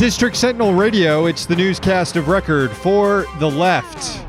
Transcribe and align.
District 0.00 0.34
Sentinel 0.34 0.72
Radio, 0.72 1.26
it's 1.26 1.44
the 1.44 1.54
newscast 1.54 2.16
of 2.16 2.28
record 2.28 2.70
for 2.70 3.26
the 3.38 3.50
left. 3.50 4.24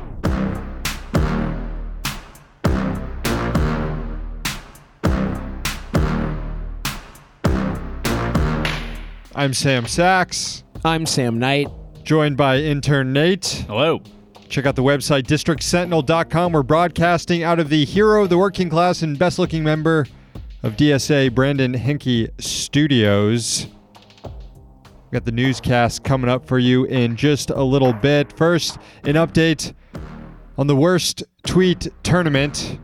I'm 9.34 9.54
Sam 9.54 9.86
Sachs, 9.86 10.62
I'm 10.84 11.06
Sam 11.06 11.38
Knight. 11.38 11.68
joined 12.04 12.36
by 12.36 12.58
intern 12.58 13.14
Nate. 13.14 13.64
Hello. 13.66 14.02
Check 14.50 14.66
out 14.66 14.76
the 14.76 14.82
website 14.82 15.22
districtsentinel.com. 15.22 16.52
We're 16.52 16.62
broadcasting 16.62 17.44
out 17.44 17.58
of 17.58 17.70
the 17.70 17.86
hero 17.86 18.24
of 18.24 18.28
the 18.28 18.36
working 18.36 18.68
class 18.68 19.00
and 19.00 19.18
best 19.18 19.38
looking 19.38 19.64
member 19.64 20.06
of 20.62 20.76
DSA, 20.76 21.34
Brandon 21.34 21.72
Hinke 21.72 22.28
Studios. 22.38 23.68
We 25.12 25.16
got 25.16 25.26
the 25.26 25.32
newscast 25.32 26.04
coming 26.04 26.30
up 26.30 26.46
for 26.46 26.58
you 26.58 26.84
in 26.84 27.16
just 27.16 27.50
a 27.50 27.62
little 27.62 27.92
bit. 27.92 28.32
First, 28.32 28.78
an 29.04 29.16
update 29.16 29.74
on 30.56 30.68
the 30.68 30.74
worst 30.74 31.22
tweet 31.44 31.88
tournament, 32.02 32.78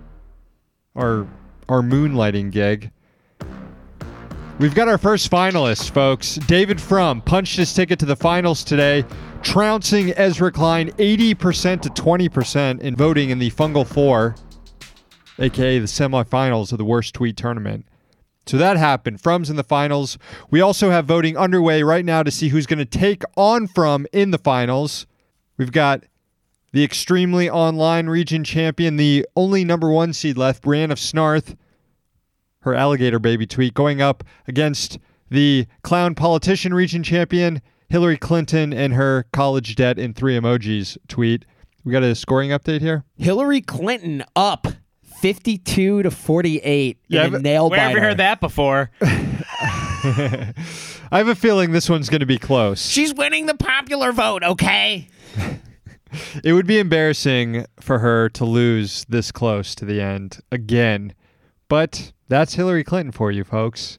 our 0.95 1.27
our 1.71 1.81
moonlighting 1.81 2.51
gig. 2.51 2.91
We've 4.59 4.75
got 4.75 4.89
our 4.89 4.99
first 4.99 5.31
finalist, 5.31 5.93
folks. 5.93 6.35
David 6.35 6.79
Frum 6.79 7.23
punched 7.23 7.57
his 7.57 7.73
ticket 7.73 7.99
to 8.01 8.05
the 8.05 8.17
finals 8.17 8.63
today, 8.63 9.07
trouncing 9.41 10.13
Ezra 10.13 10.53
Klein 10.53 10.91
80% 10.99 11.81
to 11.81 11.89
20% 11.89 12.81
in 12.81 12.95
voting 12.95 13.31
in 13.31 13.39
the 13.39 13.51
Fungal 13.53 13.87
Four, 13.87 14.35
aka 15.39 15.79
the 15.79 15.87
semifinals 15.87 16.73
of 16.73 16.79
the 16.79 16.85
worst 16.85 17.15
tweet 17.15 17.39
tournament. 17.39 17.87
So 18.49 18.57
that 18.57 18.79
happened. 18.79 19.21
Frum's 19.21 19.51
in 19.51 19.57
the 19.57 19.63
finals. 19.63 20.17
We 20.51 20.63
also 20.63 20.91
have 20.91 21.05
voting 21.05 21.37
underway 21.37 21.83
right 21.83 22.05
now 22.05 22.23
to 22.23 22.31
see 22.31 22.49
who's 22.49 22.67
going 22.67 22.79
to 22.79 22.87
take 22.87 23.23
on 23.37 23.67
From 23.67 24.07
in 24.11 24.31
the 24.31 24.39
finals. 24.39 25.07
We've 25.59 25.71
got 25.71 26.05
the 26.73 26.83
extremely 26.83 27.51
online 27.51 28.07
region 28.07 28.45
champion, 28.45 28.97
the 28.97 29.27
only 29.37 29.65
number 29.65 29.91
one 29.91 30.15
seed 30.15 30.39
left, 30.39 30.63
Brienne 30.63 30.91
of 30.91 30.99
Snarth, 30.99 31.57
her 32.61 32.75
alligator 32.75 33.19
baby 33.19 33.47
tweet, 33.47 33.75
going 33.75 34.01
up 34.01 34.25
against 34.47 34.99
the 35.31 35.67
clown 35.83 36.15
politician 36.15 36.73
region 36.73 37.03
champion, 37.03 37.61
Hillary 37.91 38.17
Clinton, 38.17 38.73
and 38.73 38.95
her 38.95 39.27
college 39.33 39.77
debt 39.77 39.99
in 39.99 40.15
three 40.15 40.39
emojis 40.39 40.97
tweet. 41.07 41.45
We 41.85 41.93
got 41.93 42.03
a 42.03 42.15
scoring 42.15 42.51
update 42.51 42.81
here. 42.81 43.05
Hillary 43.17 43.61
Clinton 43.61 44.25
up 44.35 44.67
52 45.21 46.03
to 46.05 46.11
48 46.11 46.99
Yeah, 47.09 47.27
in 47.27 47.35
a 47.35 47.39
nail 47.39 47.71
Where 47.71 47.81
have 47.81 47.93
you 47.93 48.01
heard 48.01 48.19
that 48.19 48.41
before? 48.41 48.91
I 49.01 50.55
have 51.11 51.29
a 51.29 51.35
feeling 51.35 51.73
this 51.73 51.91
one's 51.91 52.09
going 52.09 52.21
to 52.21 52.27
be 52.27 52.39
close. 52.39 52.87
She's 52.87 53.13
winning 53.15 53.47
the 53.47 53.55
popular 53.55 54.13
vote, 54.13 54.45
okay? 54.45 55.09
It 56.43 56.53
would 56.53 56.67
be 56.67 56.79
embarrassing 56.79 57.67
for 57.81 57.99
her 57.99 58.29
to 58.31 58.45
lose 58.45 59.05
this 59.09 59.33
close 59.33 59.75
to 59.77 59.85
the 59.85 60.01
end 60.01 60.41
again. 60.51 61.15
But 61.69 62.13
that's 62.29 62.55
Hillary 62.55 62.85
Clinton 62.85 63.13
for 63.13 63.31
you, 63.31 63.45
folks. 63.45 63.99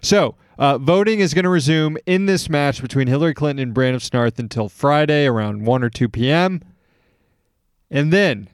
So, 0.00 0.36
uh, 0.58 0.78
voting 0.78 1.20
is 1.20 1.34
going 1.34 1.44
to 1.44 1.50
resume 1.50 1.98
in 2.06 2.26
this 2.26 2.48
match 2.48 2.80
between 2.80 3.08
Hillary 3.08 3.34
Clinton 3.34 3.62
and 3.62 3.74
Brandon 3.74 4.00
Snarth 4.00 4.38
until 4.38 4.68
Friday 4.68 5.26
around 5.26 5.64
1 5.66 5.82
or 5.82 5.90
2 5.90 6.08
p.m. 6.08 6.62
And 7.90 8.12
then 8.12 8.48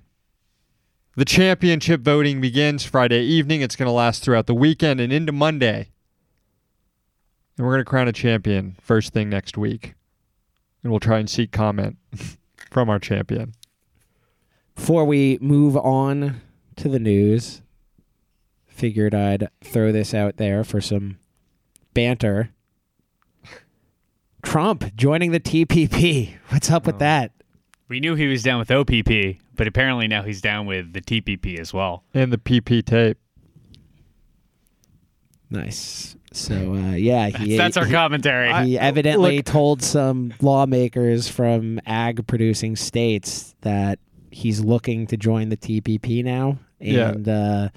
the 1.19 1.25
championship 1.25 2.01
voting 2.01 2.41
begins 2.41 2.85
Friday 2.85 3.23
evening. 3.23 3.61
It's 3.61 3.75
going 3.75 3.89
to 3.89 3.93
last 3.93 4.23
throughout 4.23 4.47
the 4.47 4.55
weekend 4.55 5.01
and 5.01 5.13
into 5.13 5.33
Monday. 5.33 5.89
And 7.57 7.67
we're 7.67 7.73
going 7.73 7.85
to 7.85 7.91
crown 7.91 8.07
a 8.07 8.13
champion 8.13 8.77
first 8.81 9.13
thing 9.13 9.29
next 9.29 9.59
week. 9.59 9.95
And 10.85 10.93
we'll 10.93 11.01
try 11.01 11.19
and 11.19 11.29
seek 11.29 11.51
comment 11.51 11.97
from 12.71 12.89
our 12.89 13.01
champion. 13.01 13.55
Before 14.77 15.05
we 15.05 15.39
move 15.41 15.77
on 15.77 16.41
to 16.77 16.89
the 16.89 17.01
news, 17.01 17.63
figured 18.69 19.13
I'd 19.13 19.49
throw 19.65 19.91
this 19.91 20.15
out 20.15 20.37
there 20.37 20.63
for 20.63 20.81
some 20.81 21.19
banter. 21.95 22.51
Trump 24.41 24.95
joining 24.95 25.33
the 25.33 25.41
TPP. 25.41 26.37
What's 26.51 26.71
up 26.71 26.87
Oh. 26.87 26.91
with 26.93 27.01
that? 27.01 27.33
We 27.89 27.99
knew 27.99 28.15
he 28.15 28.29
was 28.29 28.45
down 28.45 28.61
with 28.61 28.71
OPP, 28.71 29.39
but 29.59 29.67
apparently 29.67 30.09
now 30.09 30.23
he's 30.23 30.41
down 30.41 30.65
with 30.65 30.95
the 30.95 31.03
TPP 31.03 31.59
as 31.59 31.75
well. 31.75 32.05
And 32.15 32.33
the 32.33 32.39
PP 32.39 32.83
tape. 32.87 33.19
Nice. 35.51 36.17
So, 36.33 36.75
uh, 36.75 36.93
yeah, 36.93 37.29
he, 37.29 37.57
That's 37.57 37.77
our 37.77 37.85
he- 37.87 37.93
commentary. 37.93 38.53
He 38.67 38.79
evidently 38.79 39.37
look- 39.39 39.47
told 39.47 39.83
some 39.83 40.33
lawmakers 40.41 41.29
from 41.29 41.81
ag 41.87 42.27
producing 42.27 42.77
states 42.77 43.55
that 43.63 43.99
he's 44.31 44.61
looking 44.61 45.07
to 45.09 45.17
join 45.17 45.49
the 45.49 45.57
TPP 45.57 46.23
now. 46.23 46.59
Yeah. 46.81 47.11
And 47.11 47.29
uh, 47.29 47.69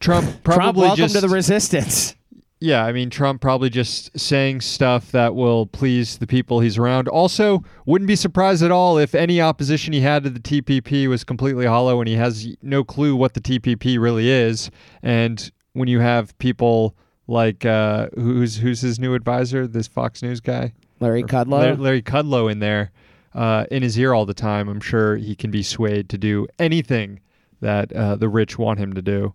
Trump 0.00 0.26
Trump, 0.44 0.44
probably 0.44 0.82
welcome 0.82 0.96
just 0.98 1.14
to 1.16 1.20
the 1.20 1.28
resistance. 1.28 2.14
Yeah, 2.62 2.84
I 2.84 2.92
mean 2.92 3.08
Trump 3.08 3.40
probably 3.40 3.70
just 3.70 4.18
saying 4.18 4.60
stuff 4.60 5.12
that 5.12 5.34
will 5.34 5.64
please 5.66 6.18
the 6.18 6.26
people 6.26 6.60
he's 6.60 6.76
around. 6.76 7.08
Also, 7.08 7.64
wouldn't 7.86 8.06
be 8.06 8.16
surprised 8.16 8.62
at 8.62 8.70
all 8.70 8.98
if 8.98 9.14
any 9.14 9.40
opposition 9.40 9.94
he 9.94 10.02
had 10.02 10.24
to 10.24 10.30
the 10.30 10.40
TPP 10.40 11.08
was 11.08 11.24
completely 11.24 11.64
hollow 11.64 12.00
and 12.00 12.08
he 12.08 12.16
has 12.16 12.46
no 12.60 12.84
clue 12.84 13.16
what 13.16 13.32
the 13.32 13.40
TPP 13.40 13.98
really 13.98 14.28
is. 14.28 14.70
And 15.02 15.50
when 15.72 15.88
you 15.88 16.00
have 16.00 16.36
people 16.38 16.94
like 17.26 17.64
uh, 17.64 18.08
who's 18.14 18.56
who's 18.56 18.82
his 18.82 18.98
new 18.98 19.14
advisor, 19.14 19.66
this 19.66 19.88
Fox 19.88 20.22
News 20.22 20.40
guy, 20.40 20.74
Larry 21.00 21.22
Kudlow. 21.22 21.60
Larry, 21.60 21.76
Larry 21.76 22.02
Kudlow 22.02 22.52
in 22.52 22.58
there, 22.58 22.90
uh, 23.34 23.64
in 23.70 23.82
his 23.82 23.98
ear 23.98 24.12
all 24.12 24.26
the 24.26 24.34
time. 24.34 24.68
I'm 24.68 24.80
sure 24.80 25.16
he 25.16 25.34
can 25.34 25.50
be 25.50 25.62
swayed 25.62 26.10
to 26.10 26.18
do 26.18 26.46
anything 26.58 27.20
that 27.60 27.90
uh, 27.94 28.16
the 28.16 28.28
rich 28.28 28.58
want 28.58 28.78
him 28.78 28.92
to 28.92 29.02
do. 29.02 29.34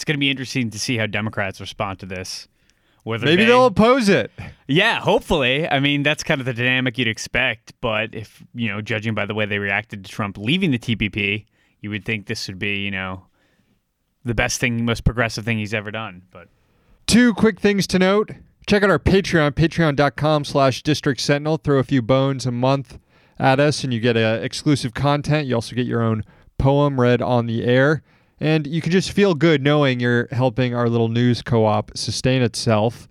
It's 0.00 0.04
going 0.06 0.16
to 0.16 0.18
be 0.18 0.30
interesting 0.30 0.70
to 0.70 0.78
see 0.78 0.96
how 0.96 1.04
Democrats 1.04 1.60
respond 1.60 1.98
to 1.98 2.06
this. 2.06 2.48
Whether 3.02 3.26
Maybe 3.26 3.42
they, 3.42 3.48
they'll 3.48 3.66
oppose 3.66 4.08
it. 4.08 4.30
Yeah, 4.66 4.98
hopefully. 4.98 5.68
I 5.68 5.78
mean, 5.78 6.02
that's 6.02 6.22
kind 6.22 6.40
of 6.40 6.46
the 6.46 6.54
dynamic 6.54 6.96
you'd 6.96 7.06
expect. 7.06 7.74
But 7.82 8.14
if, 8.14 8.42
you 8.54 8.68
know, 8.68 8.80
judging 8.80 9.14
by 9.14 9.26
the 9.26 9.34
way 9.34 9.44
they 9.44 9.58
reacted 9.58 10.06
to 10.06 10.10
Trump 10.10 10.38
leaving 10.38 10.70
the 10.70 10.78
TPP, 10.78 11.44
you 11.80 11.90
would 11.90 12.06
think 12.06 12.28
this 12.28 12.48
would 12.48 12.58
be, 12.58 12.78
you 12.78 12.90
know, 12.90 13.26
the 14.24 14.34
best 14.34 14.58
thing, 14.58 14.86
most 14.86 15.04
progressive 15.04 15.44
thing 15.44 15.58
he's 15.58 15.74
ever 15.74 15.90
done. 15.90 16.22
But 16.30 16.48
Two 17.06 17.34
quick 17.34 17.60
things 17.60 17.86
to 17.88 17.98
note. 17.98 18.30
Check 18.66 18.82
out 18.82 18.88
our 18.88 18.98
Patreon, 18.98 19.50
patreon.com 19.50 20.44
slash 20.44 20.82
district 20.82 21.20
sentinel. 21.20 21.58
Throw 21.58 21.78
a 21.78 21.84
few 21.84 22.00
bones 22.00 22.46
a 22.46 22.52
month 22.52 22.98
at 23.38 23.60
us 23.60 23.84
and 23.84 23.92
you 23.92 24.00
get 24.00 24.16
uh, 24.16 24.38
exclusive 24.40 24.94
content. 24.94 25.46
You 25.46 25.56
also 25.56 25.76
get 25.76 25.86
your 25.86 26.00
own 26.00 26.24
poem 26.56 26.98
read 26.98 27.20
on 27.20 27.44
the 27.44 27.64
air. 27.64 28.02
And 28.40 28.66
you 28.66 28.80
can 28.80 28.90
just 28.90 29.12
feel 29.12 29.34
good 29.34 29.62
knowing 29.62 30.00
you're 30.00 30.28
helping 30.32 30.74
our 30.74 30.88
little 30.88 31.08
news 31.08 31.42
co 31.42 31.66
op 31.66 31.92
sustain 31.94 32.42
itself. 32.42 33.06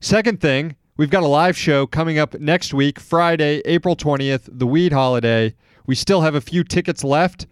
Second 0.00 0.40
thing, 0.40 0.76
we've 0.96 1.10
got 1.10 1.22
a 1.22 1.28
live 1.28 1.56
show 1.56 1.86
coming 1.86 2.18
up 2.18 2.38
next 2.40 2.74
week, 2.74 2.98
Friday, 2.98 3.62
April 3.64 3.94
20th, 3.94 4.48
the 4.50 4.66
Weed 4.66 4.92
Holiday. 4.92 5.54
We 5.86 5.94
still 5.94 6.22
have 6.22 6.34
a 6.34 6.40
few 6.40 6.64
tickets 6.64 7.04
left. 7.04 7.46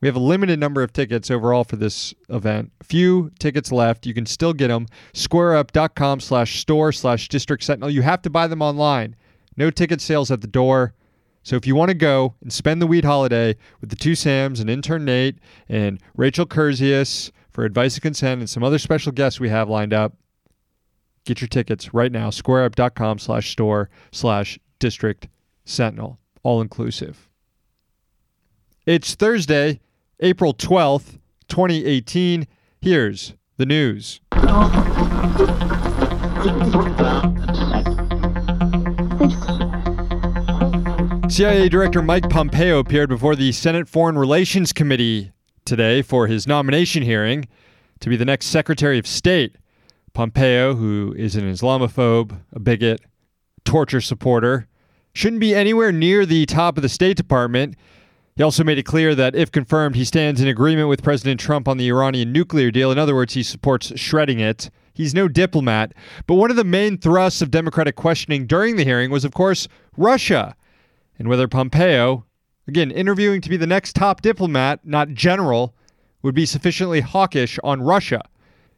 We 0.00 0.08
have 0.08 0.16
a 0.16 0.20
limited 0.20 0.58
number 0.58 0.82
of 0.82 0.92
tickets 0.92 1.30
overall 1.30 1.64
for 1.64 1.76
this 1.76 2.12
event. 2.28 2.72
Few 2.82 3.30
tickets 3.38 3.72
left. 3.72 4.04
You 4.06 4.12
can 4.12 4.26
still 4.26 4.52
get 4.52 4.68
them. 4.68 4.86
SquareUp.com 5.14 6.20
slash 6.20 6.60
store 6.60 6.92
slash 6.92 7.28
District 7.28 7.62
Sentinel. 7.62 7.90
You 7.90 8.02
have 8.02 8.20
to 8.22 8.30
buy 8.30 8.46
them 8.46 8.60
online. 8.60 9.16
No 9.56 9.70
ticket 9.70 10.00
sales 10.00 10.30
at 10.30 10.40
the 10.40 10.46
door. 10.46 10.94
So 11.44 11.56
if 11.56 11.66
you 11.66 11.76
want 11.76 11.90
to 11.90 11.94
go 11.94 12.34
and 12.40 12.50
spend 12.50 12.80
the 12.80 12.86
weed 12.86 13.04
holiday 13.04 13.56
with 13.82 13.90
the 13.90 13.96
two 13.96 14.14
Sams 14.14 14.60
and 14.60 14.70
intern 14.70 15.04
Nate 15.04 15.38
and 15.68 16.00
Rachel 16.16 16.46
Curzius 16.46 17.30
for 17.50 17.64
advice 17.66 17.94
and 17.94 18.02
consent 18.02 18.40
and 18.40 18.48
some 18.48 18.64
other 18.64 18.78
special 18.78 19.12
guests 19.12 19.38
we 19.38 19.50
have 19.50 19.68
lined 19.68 19.92
up, 19.92 20.14
get 21.26 21.42
your 21.42 21.48
tickets 21.48 21.92
right 21.92 22.10
now. 22.10 22.30
SquareUp.com 22.30 23.18
slash 23.18 23.52
store 23.52 23.90
slash 24.10 24.58
District 24.78 25.28
Sentinel. 25.66 26.18
All 26.42 26.62
inclusive. 26.62 27.28
It's 28.86 29.14
Thursday, 29.14 29.80
April 30.20 30.54
12th, 30.54 31.18
2018. 31.48 32.46
Here's 32.80 33.34
the 33.58 33.66
news. 33.66 34.20
CIA 41.28 41.68
Director 41.68 42.02
Mike 42.02 42.28
Pompeo 42.28 42.78
appeared 42.78 43.08
before 43.08 43.34
the 43.34 43.50
Senate 43.50 43.88
Foreign 43.88 44.18
Relations 44.18 44.72
Committee 44.72 45.32
today 45.64 46.02
for 46.02 46.26
his 46.26 46.46
nomination 46.46 47.02
hearing 47.02 47.48
to 48.00 48.10
be 48.10 48.16
the 48.16 48.26
next 48.26 48.46
Secretary 48.46 48.98
of 48.98 49.06
State. 49.06 49.56
Pompeo, 50.12 50.74
who 50.74 51.14
is 51.16 51.34
an 51.34 51.50
Islamophobe, 51.50 52.40
a 52.52 52.60
bigot, 52.60 53.00
torture 53.64 54.02
supporter, 54.02 54.68
shouldn't 55.14 55.40
be 55.40 55.54
anywhere 55.54 55.90
near 55.90 56.26
the 56.26 56.44
top 56.46 56.76
of 56.76 56.82
the 56.82 56.88
State 56.88 57.16
Department. 57.16 57.74
He 58.36 58.42
also 58.42 58.62
made 58.62 58.78
it 58.78 58.84
clear 58.84 59.14
that 59.14 59.34
if 59.34 59.50
confirmed, 59.50 59.96
he 59.96 60.04
stands 60.04 60.40
in 60.40 60.48
agreement 60.48 60.88
with 60.88 61.02
President 61.02 61.40
Trump 61.40 61.66
on 61.66 61.78
the 61.78 61.88
Iranian 61.88 62.32
nuclear 62.32 62.70
deal. 62.70 62.92
In 62.92 62.98
other 62.98 63.14
words, 63.14 63.34
he 63.34 63.42
supports 63.42 63.98
shredding 63.98 64.40
it. 64.40 64.70
He's 64.92 65.14
no 65.14 65.28
diplomat. 65.28 65.94
But 66.26 66.34
one 66.34 66.50
of 66.50 66.56
the 66.56 66.64
main 66.64 66.98
thrusts 66.98 67.40
of 67.40 67.50
Democratic 67.50 67.96
questioning 67.96 68.46
during 68.46 68.76
the 68.76 68.84
hearing 68.84 69.10
was, 69.10 69.24
of 69.24 69.32
course, 69.32 69.68
Russia 69.96 70.54
and 71.18 71.28
whether 71.28 71.48
Pompeo, 71.48 72.24
again, 72.66 72.90
interviewing 72.90 73.40
to 73.40 73.48
be 73.48 73.56
the 73.56 73.66
next 73.66 73.94
top 73.94 74.20
diplomat, 74.20 74.80
not 74.84 75.10
general, 75.10 75.74
would 76.22 76.34
be 76.34 76.46
sufficiently 76.46 77.00
hawkish 77.00 77.58
on 77.62 77.82
Russia. 77.82 78.22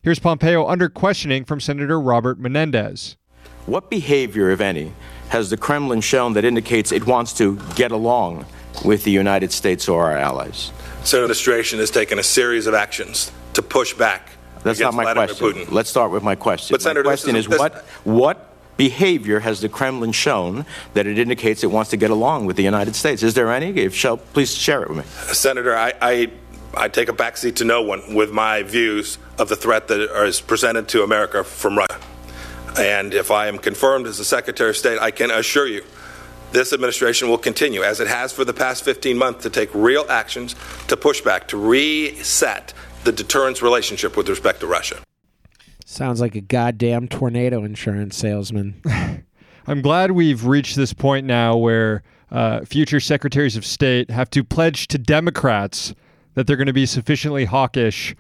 Here's 0.03 0.19
Pompeo 0.19 0.67
under 0.67 0.88
questioning 0.88 1.44
from 1.44 1.61
Senator 1.61 2.00
Robert 2.00 2.38
Menendez. 2.38 3.17
What 3.67 3.91
behavior, 3.91 4.50
if 4.50 4.61
any, 4.61 4.93
has 5.31 5.50
the 5.50 5.56
Kremlin 5.56 6.00
shown 6.00 6.35
that 6.35 6.44
indicates 6.44 6.93
it 6.93 7.06
wants 7.06 7.33
to 7.35 7.59
get 7.75 7.91
along 7.91 8.47
with 8.85 9.05
the 9.05 9.11
United 9.11 9.53
States 9.53 9.89
or 9.89 10.05
our 10.05 10.17
allies? 10.17 10.71
The 11.11 11.19
administration 11.19 11.79
has 11.79 11.91
taken 11.91 12.19
a 12.19 12.23
series 12.23 12.67
of 12.67 12.75
actions 12.75 13.32
to 13.55 13.62
push 13.62 13.94
back 13.94 14.31
That's 14.62 14.79
not 14.81 14.93
against 14.93 14.97
my 14.97 15.03
Vladimir 15.05 15.27
question. 15.29 15.67
Putin. 15.67 15.73
Let's 15.73 15.91
start 15.91 16.11
with 16.11 16.23
my 16.23 16.35
question. 16.35 16.75
But, 16.75 16.81
my 16.81 16.85
Senator, 16.85 17.03
this 17.03 17.23
question 17.23 17.37
is- 17.37 17.47
is, 17.47 17.59
what 17.59 17.85
what 18.05 18.56
behavior 18.76 19.40
has 19.40 19.61
the 19.61 19.69
Kremlin 19.69 20.12
shown 20.12 20.67
that 20.94 21.06
it 21.06 21.19
indicates 21.19 21.62
it 21.62 21.70
wants 21.70 21.90
to 21.90 21.96
get 21.96 22.11
along 22.11 22.46
with 22.46 22.56
the 22.56 22.62
United 22.62 22.94
States? 22.94 23.23
Is 23.23 23.34
there 23.34 23.52
any? 23.52 23.69
If 23.78 23.99
so, 23.99 24.17
please 24.17 24.55
share 24.55 24.82
it 24.82 24.88
with 24.88 24.99
me. 24.99 25.05
Senator, 25.34 25.76
I, 25.76 25.93
I, 26.00 26.31
I 26.75 26.88
take 26.88 27.08
a 27.08 27.12
backseat 27.12 27.56
to 27.56 27.64
no 27.64 27.82
one 27.82 28.14
with 28.14 28.31
my 28.31 28.62
views 28.62 29.19
of 29.38 29.49
the 29.49 29.56
threat 29.56 29.88
that 29.88 30.00
is 30.26 30.40
presented 30.40 30.88
to 30.88 31.02
America 31.02 31.44
from 31.44 31.78
Russia. 31.78 32.00
And 32.78 33.14
if 33.14 33.31
I 33.31 33.46
am 33.46 33.58
confirmed 33.58 34.06
as 34.06 34.19
the 34.19 34.25
Secretary 34.25 34.70
of 34.70 34.76
State, 34.76 34.99
I 35.00 35.11
can 35.11 35.31
assure 35.31 35.67
you 35.67 35.82
this 36.52 36.72
administration 36.72 37.29
will 37.29 37.38
continue, 37.38 37.82
as 37.82 38.00
it 38.00 38.06
has 38.06 38.32
for 38.32 38.44
the 38.44 38.52
past 38.52 38.84
15 38.84 39.19
months, 39.19 39.43
to 39.43 39.50
take 39.50 39.75
real 39.75 40.06
actions 40.08 40.55
to 40.88 40.96
push 40.96 41.20
back, 41.20 41.49
to 41.49 41.56
reset 41.56 42.72
the 43.05 43.12
deterrence 43.12 43.62
relationship 43.62 44.17
with 44.17 44.29
respect 44.29 44.61
to 44.61 44.67
Russia. 44.67 44.99
Sounds 45.96 46.20
like 46.20 46.34
a 46.34 46.43
goddamn 46.43 47.08
tornado 47.08 47.64
insurance 47.64 48.19
salesman. 48.19 48.82
I'm 49.66 49.81
glad 49.81 50.10
we've 50.10 50.44
reached 50.44 50.76
this 50.76 50.93
point 50.93 51.25
now 51.25 51.56
where 51.56 52.02
uh, 52.31 52.66
future 52.66 53.00
secretaries 53.00 53.56
of 53.56 53.64
state 53.64 54.10
have 54.10 54.28
to 54.31 54.44
pledge 54.44 54.88
to 54.88 54.98
Democrats 54.98 55.94
that 56.34 56.46
they're 56.46 56.58
going 56.58 56.66
to 56.66 56.75
be 56.75 56.84
sufficiently 56.84 57.46
hawkish 57.46 58.14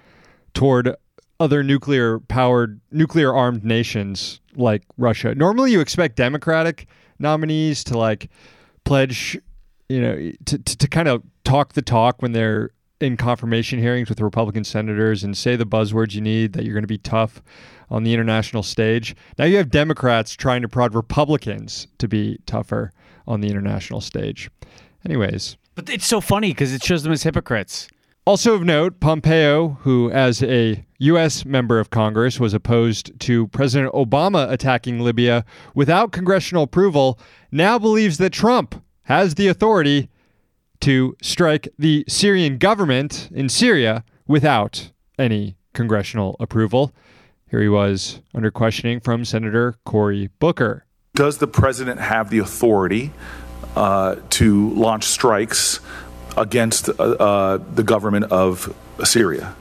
toward 0.54 0.96
other 1.38 1.62
nuclear 1.62 2.18
powered, 2.18 2.80
nuclear 2.92 3.34
armed 3.34 3.62
nations 3.62 4.40
like 4.54 4.82
Russia. 4.96 5.34
Normally, 5.34 5.70
you 5.70 5.80
expect 5.80 6.16
Democratic 6.16 6.88
nominees 7.18 7.84
to 7.84 7.98
like 7.98 8.30
pledge, 8.84 9.38
you 9.90 10.00
know, 10.00 10.32
to, 10.46 10.58
to, 10.58 10.78
to 10.78 10.88
kind 10.88 11.08
of 11.08 11.22
talk 11.44 11.74
the 11.74 11.82
talk 11.82 12.22
when 12.22 12.32
they're 12.32 12.70
in 13.00 13.16
confirmation 13.16 13.78
hearings 13.78 14.08
with 14.08 14.20
Republican 14.20 14.64
senators 14.64 15.22
and 15.22 15.36
say 15.36 15.56
the 15.56 15.66
buzzwords 15.66 16.14
you 16.14 16.20
need 16.20 16.52
that 16.54 16.64
you're 16.64 16.74
going 16.74 16.82
to 16.82 16.88
be 16.88 16.98
tough 16.98 17.42
on 17.90 18.04
the 18.04 18.14
international 18.14 18.62
stage. 18.62 19.14
Now 19.38 19.44
you 19.44 19.58
have 19.58 19.70
Democrats 19.70 20.32
trying 20.34 20.62
to 20.62 20.68
prod 20.68 20.94
Republicans 20.94 21.86
to 21.98 22.08
be 22.08 22.38
tougher 22.46 22.92
on 23.26 23.40
the 23.40 23.48
international 23.48 24.00
stage. 24.00 24.50
Anyways, 25.04 25.56
But 25.74 25.88
it's 25.90 26.06
so 26.06 26.20
funny 26.20 26.50
because 26.50 26.72
it 26.72 26.82
shows 26.82 27.02
them 27.02 27.12
as 27.12 27.22
hypocrites. 27.22 27.88
also 28.24 28.54
of 28.54 28.64
note, 28.64 28.98
Pompeo, 28.98 29.78
who 29.82 30.10
as 30.10 30.42
a 30.42 30.84
U.S. 30.98 31.44
member 31.44 31.78
of 31.78 31.90
Congress 31.90 32.40
was 32.40 32.54
opposed 32.54 33.18
to 33.20 33.46
President 33.48 33.92
Obama 33.92 34.50
attacking 34.50 35.00
Libya 35.00 35.44
without 35.74 36.10
congressional 36.12 36.64
approval, 36.64 37.20
now 37.52 37.78
believes 37.78 38.16
that 38.18 38.32
Trump 38.32 38.82
has 39.02 39.34
the 39.34 39.46
authority 39.46 40.08
to 40.80 41.16
strike 41.22 41.68
the 41.78 42.04
Syrian 42.08 42.58
government 42.58 43.28
in 43.32 43.48
Syria 43.48 44.04
without 44.26 44.90
any 45.18 45.56
congressional 45.72 46.36
approval. 46.40 46.92
Here 47.50 47.60
he 47.60 47.68
was 47.68 48.20
under 48.34 48.50
questioning 48.50 49.00
from 49.00 49.24
Senator 49.24 49.76
Cory 49.84 50.30
Booker. 50.38 50.84
Does 51.14 51.38
the 51.38 51.46
president 51.46 52.00
have 52.00 52.30
the 52.30 52.38
authority 52.38 53.12
uh, 53.76 54.16
to 54.30 54.70
launch 54.70 55.04
strikes 55.04 55.80
against 56.36 56.88
uh, 56.88 56.92
uh, 56.92 57.58
the 57.74 57.82
government 57.82 58.26
of 58.32 58.74
Syria? 59.04 59.54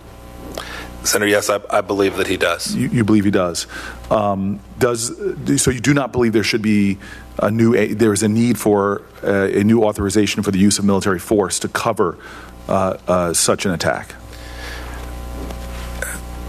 Senator, 1.05 1.29
yes, 1.29 1.49
I, 1.49 1.59
I 1.69 1.81
believe 1.81 2.17
that 2.17 2.27
he 2.27 2.37
does. 2.37 2.75
You, 2.75 2.89
you 2.89 3.03
believe 3.03 3.25
he 3.25 3.31
does. 3.31 3.67
Um, 4.09 4.59
does 4.79 5.15
so? 5.61 5.71
You 5.71 5.79
do 5.79 5.93
not 5.93 6.11
believe 6.11 6.33
there 6.33 6.43
should 6.43 6.61
be 6.61 6.97
a 7.39 7.51
new. 7.51 7.75
A, 7.75 7.93
there 7.93 8.13
is 8.13 8.23
a 8.23 8.27
need 8.27 8.57
for 8.57 9.03
uh, 9.23 9.49
a 9.53 9.63
new 9.63 9.83
authorization 9.83 10.43
for 10.43 10.51
the 10.51 10.59
use 10.59 10.79
of 10.79 10.85
military 10.85 11.19
force 11.19 11.59
to 11.59 11.67
cover 11.67 12.17
uh, 12.67 12.97
uh, 13.07 13.33
such 13.33 13.65
an 13.65 13.71
attack. 13.71 14.15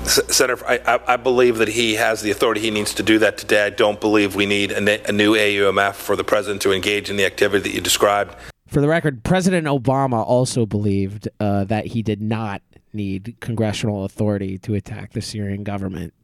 Senator, 0.05 0.64
I, 0.67 0.79
I, 0.87 1.14
I 1.14 1.17
believe 1.17 1.59
that 1.59 1.69
he 1.69 1.94
has 1.94 2.23
the 2.23 2.31
authority 2.31 2.61
he 2.61 2.70
needs 2.70 2.94
to 2.94 3.02
do 3.02 3.19
that 3.19 3.38
today. 3.38 3.67
I 3.67 3.70
don't 3.70 4.00
believe 4.00 4.37
we 4.37 4.47
need 4.47 4.70
a, 4.70 5.09
a 5.09 5.12
new 5.12 5.35
AUMF 5.35 5.94
for 5.94 6.14
the 6.14 6.23
president 6.23 6.62
to 6.62 6.73
engage 6.73 7.11
in 7.11 7.17
the 7.17 7.26
activity 7.26 7.69
that 7.69 7.75
you 7.75 7.81
described. 7.81 8.35
For 8.69 8.81
the 8.81 8.88
record, 8.88 9.25
President 9.25 9.67
Obama 9.67 10.25
also 10.25 10.64
believed 10.64 11.29
uh, 11.41 11.64
that 11.64 11.87
he 11.87 12.02
did 12.02 12.20
not 12.20 12.62
need 12.96 13.37
congressional 13.40 14.04
authority 14.04 14.58
to 14.58 14.75
attack 14.75 15.12
the 15.12 15.22
Syrian 15.22 15.62
government. 15.62 16.14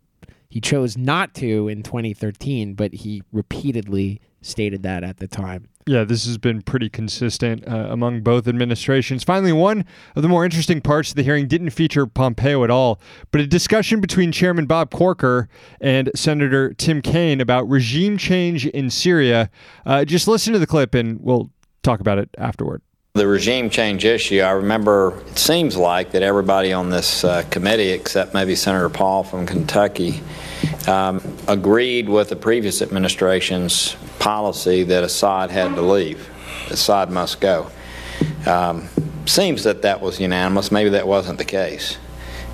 He 0.48 0.60
chose 0.60 0.98
not 0.98 1.34
to 1.36 1.68
in 1.68 1.82
2013, 1.82 2.74
but 2.74 2.92
he 2.92 3.22
repeatedly 3.32 4.20
stated 4.42 4.82
that 4.82 5.02
at 5.02 5.18
the 5.18 5.26
time. 5.26 5.68
Yeah, 5.86 6.04
this 6.04 6.26
has 6.26 6.38
been 6.38 6.62
pretty 6.62 6.88
consistent 6.88 7.66
uh, 7.66 7.88
among 7.90 8.20
both 8.20 8.46
administrations. 8.46 9.24
Finally, 9.24 9.52
one 9.52 9.84
of 10.14 10.22
the 10.22 10.28
more 10.28 10.44
interesting 10.44 10.80
parts 10.80 11.10
of 11.10 11.16
the 11.16 11.22
hearing 11.22 11.48
didn't 11.48 11.70
feature 11.70 12.06
Pompeo 12.06 12.62
at 12.62 12.70
all, 12.70 13.00
but 13.30 13.40
a 13.40 13.46
discussion 13.46 14.00
between 14.00 14.30
Chairman 14.30 14.66
Bob 14.66 14.90
Corker 14.90 15.48
and 15.80 16.10
Senator 16.14 16.72
Tim 16.74 17.02
Kaine 17.02 17.40
about 17.40 17.68
regime 17.68 18.16
change 18.16 18.66
in 18.66 18.90
Syria. 18.90 19.50
Uh, 19.84 20.04
just 20.04 20.28
listen 20.28 20.52
to 20.52 20.58
the 20.58 20.66
clip 20.66 20.94
and 20.94 21.18
we'll 21.20 21.50
talk 21.82 22.00
about 22.00 22.18
it 22.18 22.28
afterward. 22.38 22.82
The 23.14 23.26
regime 23.26 23.68
change 23.68 24.06
issue, 24.06 24.40
I 24.40 24.52
remember 24.52 25.20
it 25.28 25.38
seems 25.38 25.76
like 25.76 26.12
that 26.12 26.22
everybody 26.22 26.72
on 26.72 26.88
this 26.88 27.24
uh, 27.24 27.42
committee, 27.50 27.90
except 27.90 28.32
maybe 28.32 28.56
Senator 28.56 28.88
Paul 28.88 29.22
from 29.22 29.44
Kentucky, 29.44 30.22
um, 30.88 31.20
agreed 31.46 32.08
with 32.08 32.30
the 32.30 32.36
previous 32.36 32.80
administration's 32.80 33.96
policy 34.18 34.82
that 34.84 35.04
Assad 35.04 35.50
had 35.50 35.74
to 35.74 35.82
leave. 35.82 36.26
Assad 36.70 37.10
must 37.10 37.38
go. 37.38 37.70
Um, 38.46 38.88
seems 39.26 39.64
that 39.64 39.82
that 39.82 40.00
was 40.00 40.18
unanimous. 40.18 40.72
Maybe 40.72 40.88
that 40.88 41.06
wasn't 41.06 41.36
the 41.36 41.44
case. 41.44 41.98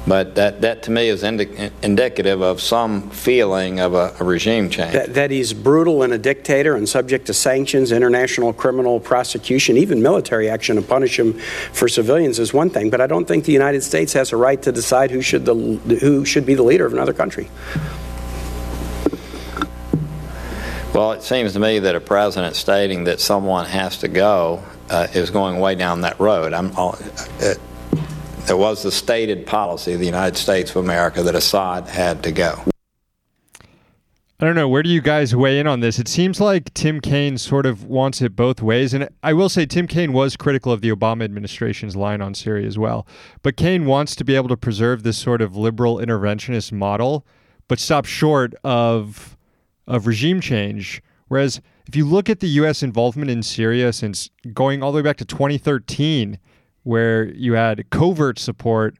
But 0.08 0.36
that, 0.36 0.62
that 0.62 0.82
to 0.84 0.90
me 0.90 1.08
is 1.08 1.22
indi- 1.22 1.70
indicative 1.82 2.40
of 2.40 2.62
some 2.62 3.10
feeling 3.10 3.78
of 3.78 3.92
a, 3.92 4.14
a 4.18 4.24
regime 4.24 4.70
change. 4.70 4.94
That, 4.94 5.12
that 5.14 5.30
he's 5.30 5.52
brutal 5.52 6.02
and 6.02 6.14
a 6.14 6.18
dictator 6.18 6.76
and 6.76 6.88
subject 6.88 7.26
to 7.26 7.34
sanctions, 7.34 7.92
international 7.92 8.54
criminal 8.54 9.00
prosecution, 9.00 9.76
even 9.76 10.00
military 10.00 10.48
action 10.48 10.76
to 10.76 10.82
punish 10.82 11.18
him 11.18 11.34
for 11.72 11.88
civilians 11.88 12.38
is 12.38 12.54
one 12.54 12.70
thing. 12.70 12.88
But 12.88 13.02
I 13.02 13.06
don't 13.06 13.26
think 13.26 13.44
the 13.44 13.52
United 13.52 13.82
States 13.82 14.14
has 14.14 14.32
a 14.32 14.36
right 14.36 14.60
to 14.62 14.72
decide 14.72 15.10
who 15.10 15.20
should 15.20 15.44
the 15.44 15.54
who 16.00 16.24
should 16.24 16.46
be 16.46 16.54
the 16.54 16.62
leader 16.62 16.86
of 16.86 16.94
another 16.94 17.12
country. 17.12 17.50
Well, 20.94 21.12
it 21.12 21.22
seems 21.22 21.52
to 21.52 21.60
me 21.60 21.80
that 21.80 21.94
a 21.94 22.00
president 22.00 22.56
stating 22.56 23.04
that 23.04 23.20
someone 23.20 23.66
has 23.66 23.98
to 23.98 24.08
go 24.08 24.64
uh, 24.88 25.06
is 25.12 25.30
going 25.30 25.60
way 25.60 25.74
down 25.74 26.00
that 26.00 26.18
road. 26.18 26.54
I'm, 26.54 26.72
it, 27.40 27.60
there 28.48 28.56
was 28.56 28.82
the 28.82 28.90
stated 28.90 29.46
policy 29.46 29.92
of 29.92 30.00
the 30.00 30.06
United 30.06 30.36
States 30.36 30.70
of 30.70 30.76
America 30.76 31.22
that 31.22 31.34
Assad 31.34 31.86
had 31.86 32.22
to 32.22 32.32
go. 32.32 32.64
I 34.40 34.44
don't 34.44 34.54
know. 34.54 34.68
Where 34.68 34.82
do 34.82 34.88
you 34.88 35.00
guys 35.00 35.34
weigh 35.34 35.58
in 35.58 35.66
on 35.66 35.80
this? 35.80 35.98
It 35.98 36.06
seems 36.06 36.40
like 36.40 36.72
Tim 36.72 37.00
Kaine 37.00 37.38
sort 37.38 37.66
of 37.66 37.84
wants 37.84 38.22
it 38.22 38.36
both 38.36 38.62
ways. 38.62 38.94
And 38.94 39.08
I 39.22 39.32
will 39.32 39.48
say 39.48 39.66
Tim 39.66 39.88
Kaine 39.88 40.12
was 40.12 40.36
critical 40.36 40.70
of 40.72 40.80
the 40.80 40.90
Obama 40.90 41.24
administration's 41.24 41.96
line 41.96 42.22
on 42.22 42.34
Syria 42.34 42.66
as 42.66 42.78
well. 42.78 43.06
But 43.42 43.56
Kaine 43.56 43.84
wants 43.84 44.14
to 44.14 44.24
be 44.24 44.36
able 44.36 44.48
to 44.48 44.56
preserve 44.56 45.02
this 45.02 45.18
sort 45.18 45.42
of 45.42 45.56
liberal 45.56 45.96
interventionist 45.96 46.70
model, 46.72 47.26
but 47.66 47.78
stop 47.80 48.04
short 48.04 48.54
of 48.62 49.36
of 49.88 50.06
regime 50.06 50.40
change. 50.40 51.02
Whereas 51.26 51.60
if 51.88 51.96
you 51.96 52.06
look 52.06 52.30
at 52.30 52.40
the 52.40 52.48
U.S. 52.48 52.82
involvement 52.82 53.30
in 53.30 53.42
Syria 53.42 53.92
since 53.92 54.30
going 54.52 54.82
all 54.82 54.92
the 54.92 54.96
way 54.96 55.02
back 55.02 55.16
to 55.16 55.24
2013, 55.24 56.38
where 56.88 57.28
you 57.34 57.52
had 57.52 57.90
covert 57.90 58.38
support 58.38 58.96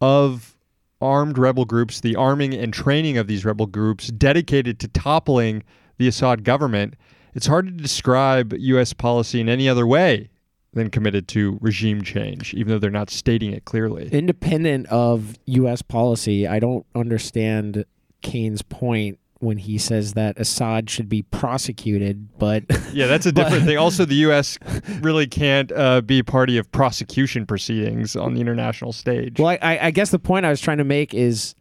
of 0.00 0.56
armed 1.00 1.38
rebel 1.38 1.64
groups, 1.64 2.00
the 2.00 2.16
arming 2.16 2.52
and 2.52 2.74
training 2.74 3.16
of 3.16 3.28
these 3.28 3.44
rebel 3.44 3.66
groups 3.66 4.08
dedicated 4.08 4.80
to 4.80 4.88
toppling 4.88 5.62
the 5.96 6.08
Assad 6.08 6.42
government, 6.42 6.94
it's 7.32 7.46
hard 7.46 7.66
to 7.66 7.70
describe 7.70 8.52
U.S. 8.52 8.92
policy 8.92 9.40
in 9.40 9.48
any 9.48 9.68
other 9.68 9.86
way 9.86 10.28
than 10.72 10.90
committed 10.90 11.28
to 11.28 11.56
regime 11.60 12.02
change, 12.02 12.52
even 12.52 12.72
though 12.72 12.80
they're 12.80 12.90
not 12.90 13.10
stating 13.10 13.52
it 13.52 13.64
clearly. 13.64 14.08
Independent 14.08 14.88
of 14.88 15.36
U.S. 15.46 15.82
policy, 15.82 16.48
I 16.48 16.58
don't 16.58 16.84
understand 16.96 17.84
Kaine's 18.22 18.62
point 18.62 19.19
when 19.40 19.58
he 19.58 19.78
says 19.78 20.12
that 20.12 20.38
Assad 20.38 20.88
should 20.88 21.08
be 21.08 21.22
prosecuted, 21.22 22.28
but 22.38 22.64
Yeah, 22.92 23.06
that's 23.06 23.26
a 23.26 23.32
different 23.32 23.64
thing. 23.64 23.78
Also, 23.78 24.04
the 24.04 24.14
U.S. 24.16 24.58
really 25.00 25.26
can't 25.26 25.72
uh, 25.72 26.02
be 26.02 26.22
party 26.22 26.58
of 26.58 26.70
prosecution 26.72 27.46
proceedings 27.46 28.16
on 28.16 28.34
the 28.34 28.40
international 28.40 28.92
stage. 28.92 29.38
Well, 29.40 29.56
I, 29.62 29.78
I 29.78 29.90
guess 29.90 30.10
the 30.10 30.18
point 30.18 30.46
I 30.46 30.50
was 30.50 30.60
trying 30.60 30.78
to 30.78 30.84
make 30.84 31.14
is 31.14 31.54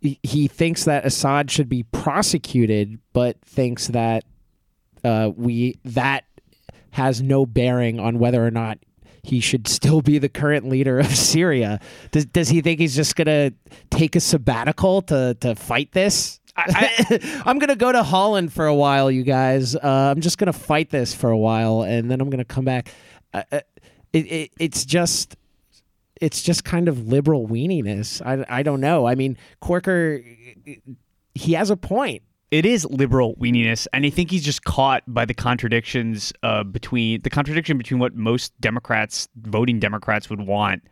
he, 0.00 0.18
he 0.22 0.48
thinks 0.48 0.84
that 0.84 1.04
Assad 1.04 1.50
should 1.50 1.68
be 1.68 1.82
prosecuted, 1.84 2.98
but 3.12 3.40
thinks 3.44 3.88
that 3.88 4.24
uh, 5.04 5.30
we 5.36 5.78
that 5.84 6.24
has 6.90 7.20
no 7.20 7.44
bearing 7.44 8.00
on 8.00 8.18
whether 8.18 8.44
or 8.44 8.50
not 8.50 8.78
he 9.22 9.40
should 9.40 9.68
still 9.68 10.00
be 10.00 10.18
the 10.18 10.28
current 10.28 10.68
leader 10.68 10.98
of 10.98 11.08
Syria. 11.14 11.80
Does 12.12 12.24
does 12.26 12.48
he 12.48 12.62
think 12.62 12.80
he's 12.80 12.96
just 12.96 13.16
gonna 13.16 13.52
take 13.90 14.16
a 14.16 14.20
sabbatical 14.20 15.02
to 15.02 15.36
to 15.40 15.54
fight 15.54 15.92
this? 15.92 16.40
I, 16.56 17.42
am 17.46 17.58
gonna 17.60 17.76
go 17.76 17.92
to 17.92 18.02
Holland 18.02 18.52
for 18.52 18.66
a 18.66 18.74
while, 18.74 19.10
you 19.10 19.22
guys. 19.22 19.74
Uh, 19.74 19.80
I'm 20.14 20.20
just 20.20 20.38
gonna 20.38 20.52
fight 20.52 20.90
this 20.90 21.14
for 21.14 21.30
a 21.30 21.38
while, 21.38 21.82
and 21.82 22.10
then 22.10 22.20
I'm 22.20 22.30
gonna 22.30 22.44
come 22.44 22.64
back. 22.64 22.92
Uh, 23.32 23.42
uh 23.52 23.60
it, 24.12 24.32
it, 24.32 24.50
it's 24.58 24.84
just 24.84 25.36
it's 26.20 26.42
just 26.42 26.64
kind 26.64 26.88
of 26.88 27.06
liberal 27.06 27.46
weeniness. 27.46 28.24
I, 28.24 28.44
I 28.48 28.62
don't 28.62 28.80
know. 28.80 29.06
I 29.06 29.14
mean, 29.14 29.36
Corker, 29.60 30.22
he 31.34 31.52
has 31.52 31.70
a 31.70 31.76
point. 31.76 32.22
It 32.50 32.64
is 32.64 32.86
liberal 32.86 33.34
weeniness, 33.36 33.86
and 33.92 34.06
I 34.06 34.10
think 34.10 34.30
he's 34.30 34.44
just 34.44 34.64
caught 34.64 35.02
by 35.06 35.24
the 35.24 35.34
contradictions 35.34 36.32
uh, 36.42 36.62
between 36.62 37.20
the 37.22 37.30
contradiction 37.30 37.76
between 37.76 37.98
what 37.98 38.14
most 38.14 38.58
Democrats, 38.60 39.28
voting 39.36 39.80
Democrats, 39.80 40.30
would 40.30 40.40
want 40.40 40.82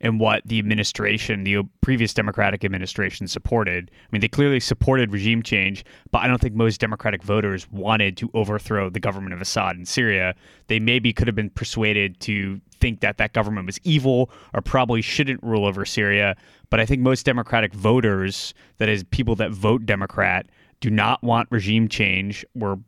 and 0.00 0.18
what 0.18 0.42
the 0.46 0.58
administration, 0.58 1.44
the 1.44 1.62
previous 1.82 2.14
Democratic 2.14 2.64
administration, 2.64 3.28
supported. 3.28 3.90
I 3.92 4.06
mean, 4.10 4.20
they 4.20 4.28
clearly 4.28 4.60
supported 4.60 5.12
regime 5.12 5.42
change, 5.42 5.84
but 6.10 6.22
I 6.22 6.26
don't 6.26 6.40
think 6.40 6.54
most 6.54 6.80
Democratic 6.80 7.22
voters 7.22 7.70
wanted 7.70 8.16
to 8.18 8.30
overthrow 8.32 8.88
the 8.88 9.00
government 9.00 9.34
of 9.34 9.40
Assad 9.40 9.76
in 9.76 9.84
Syria. 9.84 10.34
They 10.68 10.80
maybe 10.80 11.12
could 11.12 11.28
have 11.28 11.36
been 11.36 11.50
persuaded 11.50 12.18
to 12.20 12.60
think 12.80 13.00
that 13.00 13.18
that 13.18 13.34
government 13.34 13.66
was 13.66 13.78
evil 13.84 14.30
or 14.54 14.62
probably 14.62 15.02
shouldn't 15.02 15.42
rule 15.42 15.66
over 15.66 15.84
Syria. 15.84 16.34
But 16.70 16.80
I 16.80 16.86
think 16.86 17.02
most 17.02 17.26
Democratic 17.26 17.74
voters, 17.74 18.54
that 18.78 18.88
is, 18.88 19.04
people 19.04 19.36
that 19.36 19.50
vote 19.50 19.84
Democrat, 19.84 20.46
do 20.80 20.88
not 20.88 21.22
want 21.22 21.48
regime 21.50 21.88
change. 21.88 22.44
Were 22.54 22.78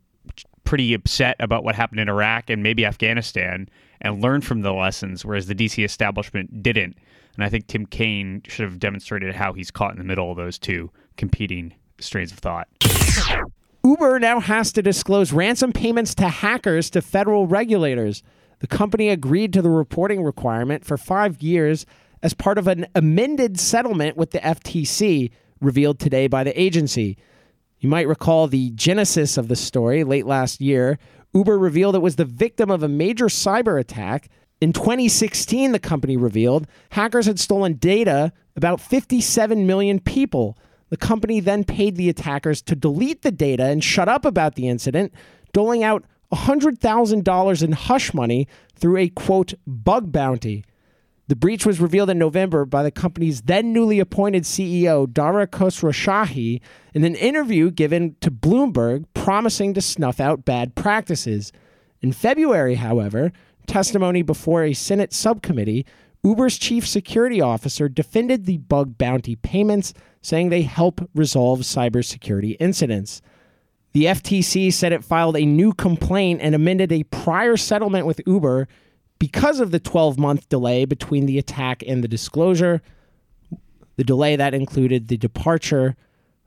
pretty 0.63 0.93
upset 0.93 1.35
about 1.39 1.63
what 1.63 1.75
happened 1.75 1.99
in 1.99 2.09
Iraq 2.09 2.49
and 2.49 2.63
maybe 2.63 2.85
Afghanistan 2.85 3.69
and 4.03 4.21
learn 4.21 4.41
from 4.41 4.61
the 4.61 4.73
lessons, 4.73 5.25
whereas 5.25 5.47
the 5.47 5.55
DC 5.55 5.83
establishment 5.83 6.61
didn't. 6.61 6.97
And 7.35 7.43
I 7.43 7.49
think 7.49 7.67
Tim 7.67 7.85
Kaine 7.85 8.43
should 8.47 8.65
have 8.65 8.79
demonstrated 8.79 9.33
how 9.33 9.53
he's 9.53 9.71
caught 9.71 9.93
in 9.93 9.97
the 9.97 10.03
middle 10.03 10.29
of 10.29 10.37
those 10.37 10.59
two 10.59 10.91
competing 11.17 11.73
strains 11.99 12.31
of 12.31 12.39
thought. 12.39 12.67
Uber 13.83 14.19
now 14.19 14.39
has 14.39 14.71
to 14.73 14.81
disclose 14.81 15.33
ransom 15.33 15.73
payments 15.73 16.15
to 16.15 16.27
hackers 16.29 16.89
to 16.91 17.01
federal 17.01 17.47
regulators. 17.47 18.23
The 18.59 18.67
company 18.67 19.09
agreed 19.09 19.51
to 19.53 19.61
the 19.61 19.69
reporting 19.69 20.23
requirement 20.23 20.85
for 20.85 20.97
five 20.97 21.41
years 21.41 21.85
as 22.21 22.33
part 22.33 22.57
of 22.57 22.67
an 22.67 22.87
amended 22.95 23.59
settlement 23.59 24.15
with 24.15 24.31
the 24.31 24.39
FTC, 24.39 25.31
revealed 25.59 25.99
today 25.99 26.27
by 26.27 26.43
the 26.43 26.59
agency. 26.59 27.17
You 27.79 27.89
might 27.89 28.07
recall 28.07 28.47
the 28.47 28.71
genesis 28.71 29.37
of 29.37 29.49
the 29.49 29.57
story 29.57 30.05
late 30.05 30.25
last 30.25 30.61
year. 30.61 30.97
Uber 31.33 31.57
revealed 31.57 31.95
it 31.95 32.01
was 32.01 32.15
the 32.15 32.25
victim 32.25 32.69
of 32.69 32.83
a 32.83 32.87
major 32.87 33.25
cyber 33.25 33.79
attack. 33.79 34.29
In 34.61 34.71
2016, 34.71 35.71
the 35.71 35.79
company 35.79 36.15
revealed 36.15 36.67
hackers 36.91 37.25
had 37.25 37.39
stolen 37.39 37.73
data 37.73 38.31
about 38.55 38.79
57 38.79 39.65
million 39.65 39.99
people. 39.99 40.57
The 40.89 40.97
company 40.97 41.39
then 41.39 41.63
paid 41.63 41.95
the 41.95 42.09
attackers 42.09 42.61
to 42.63 42.75
delete 42.75 43.23
the 43.23 43.31
data 43.31 43.65
and 43.65 43.83
shut 43.83 44.07
up 44.07 44.25
about 44.25 44.55
the 44.55 44.67
incident, 44.67 45.11
doling 45.51 45.83
out 45.83 46.05
$100,000 46.31 47.63
in 47.63 47.71
hush 47.71 48.13
money 48.13 48.47
through 48.75 48.97
a 48.97 49.09
quote 49.09 49.53
bug 49.65 50.11
bounty. 50.11 50.63
The 51.27 51.35
breach 51.37 51.65
was 51.65 51.79
revealed 51.79 52.09
in 52.09 52.17
November 52.19 52.65
by 52.65 52.83
the 52.83 52.91
company's 52.91 53.43
then 53.43 53.71
newly 53.71 53.99
appointed 53.99 54.43
CEO, 54.43 55.11
Dara 55.11 55.47
Khosrowshahi, 55.47 56.59
in 56.93 57.03
an 57.05 57.15
interview 57.15 57.71
given 57.71 58.17
to 58.19 58.29
Bloomberg 58.29 59.05
promising 59.13 59.73
to 59.73 59.81
snuff 59.81 60.19
out 60.19 60.43
bad 60.43 60.75
practices. 60.75 61.53
In 62.01 62.11
February, 62.11 62.75
however, 62.75 63.31
testimony 63.67 64.21
before 64.21 64.63
a 64.63 64.73
Senate 64.73 65.13
subcommittee, 65.13 65.85
Uber's 66.23 66.57
chief 66.57 66.85
security 66.85 67.39
officer 67.39 67.87
defended 67.87 68.45
the 68.45 68.57
bug 68.57 68.97
bounty 68.97 69.37
payments, 69.37 69.93
saying 70.21 70.49
they 70.49 70.63
help 70.63 71.09
resolve 71.15 71.61
cybersecurity 71.61 72.57
incidents. 72.59 73.21
The 73.93 74.05
FTC 74.05 74.73
said 74.73 74.91
it 74.91 75.03
filed 75.03 75.37
a 75.37 75.45
new 75.45 75.73
complaint 75.73 76.41
and 76.41 76.53
amended 76.53 76.91
a 76.91 77.03
prior 77.03 77.55
settlement 77.55 78.05
with 78.05 78.21
Uber 78.25 78.67
because 79.23 79.61
of 79.61 79.71
the 79.71 79.79
12 79.79 80.19
month 80.19 80.49
delay 80.49 80.83
between 80.83 81.27
the 81.27 81.39
attack 81.39 81.81
and 81.87 82.03
the 82.03 82.09
disclosure, 82.09 82.81
the 83.95 84.03
delay 84.03 84.35
that 84.35 84.53
included 84.53 85.07
the 85.07 85.15
departure 85.15 85.95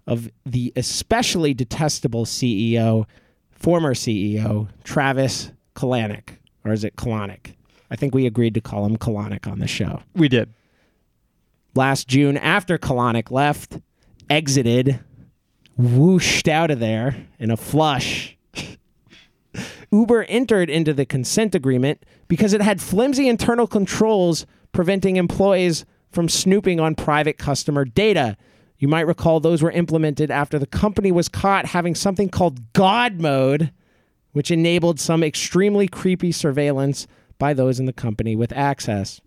of 0.06 0.28
the 0.44 0.74
especially 0.76 1.54
detestable 1.54 2.26
CEO, 2.26 3.06
former 3.50 3.94
CEO, 3.94 4.68
Travis 4.84 5.52
Kalanick. 5.74 6.36
Or 6.66 6.72
is 6.72 6.84
it 6.84 6.96
Kalanick? 6.96 7.54
I 7.90 7.96
think 7.96 8.14
we 8.14 8.26
agreed 8.26 8.52
to 8.52 8.60
call 8.60 8.84
him 8.84 8.98
Kalanick 8.98 9.50
on 9.50 9.58
the 9.58 9.66
show. 9.66 10.02
We 10.14 10.28
did. 10.28 10.52
Last 11.74 12.08
June, 12.08 12.36
after 12.36 12.76
Kalanick 12.76 13.30
left, 13.30 13.78
exited, 14.28 15.00
whooshed 15.78 16.46
out 16.46 16.70
of 16.70 16.78
there 16.78 17.26
in 17.38 17.50
a 17.50 17.56
flush 17.56 18.35
Uber 19.96 20.24
entered 20.24 20.68
into 20.68 20.92
the 20.92 21.06
consent 21.06 21.54
agreement 21.54 22.04
because 22.28 22.52
it 22.52 22.60
had 22.60 22.82
flimsy 22.82 23.28
internal 23.28 23.66
controls 23.66 24.44
preventing 24.72 25.16
employees 25.16 25.86
from 26.10 26.28
snooping 26.28 26.78
on 26.78 26.94
private 26.94 27.38
customer 27.38 27.84
data. 27.84 28.36
You 28.78 28.88
might 28.88 29.06
recall 29.06 29.40
those 29.40 29.62
were 29.62 29.70
implemented 29.70 30.30
after 30.30 30.58
the 30.58 30.66
company 30.66 31.10
was 31.10 31.30
caught 31.30 31.66
having 31.66 31.94
something 31.94 32.28
called 32.28 32.72
God 32.74 33.20
mode, 33.20 33.72
which 34.32 34.50
enabled 34.50 35.00
some 35.00 35.22
extremely 35.22 35.88
creepy 35.88 36.30
surveillance 36.30 37.06
by 37.38 37.54
those 37.54 37.80
in 37.80 37.86
the 37.86 37.92
company 37.92 38.36
with 38.36 38.52
access. 38.52 39.20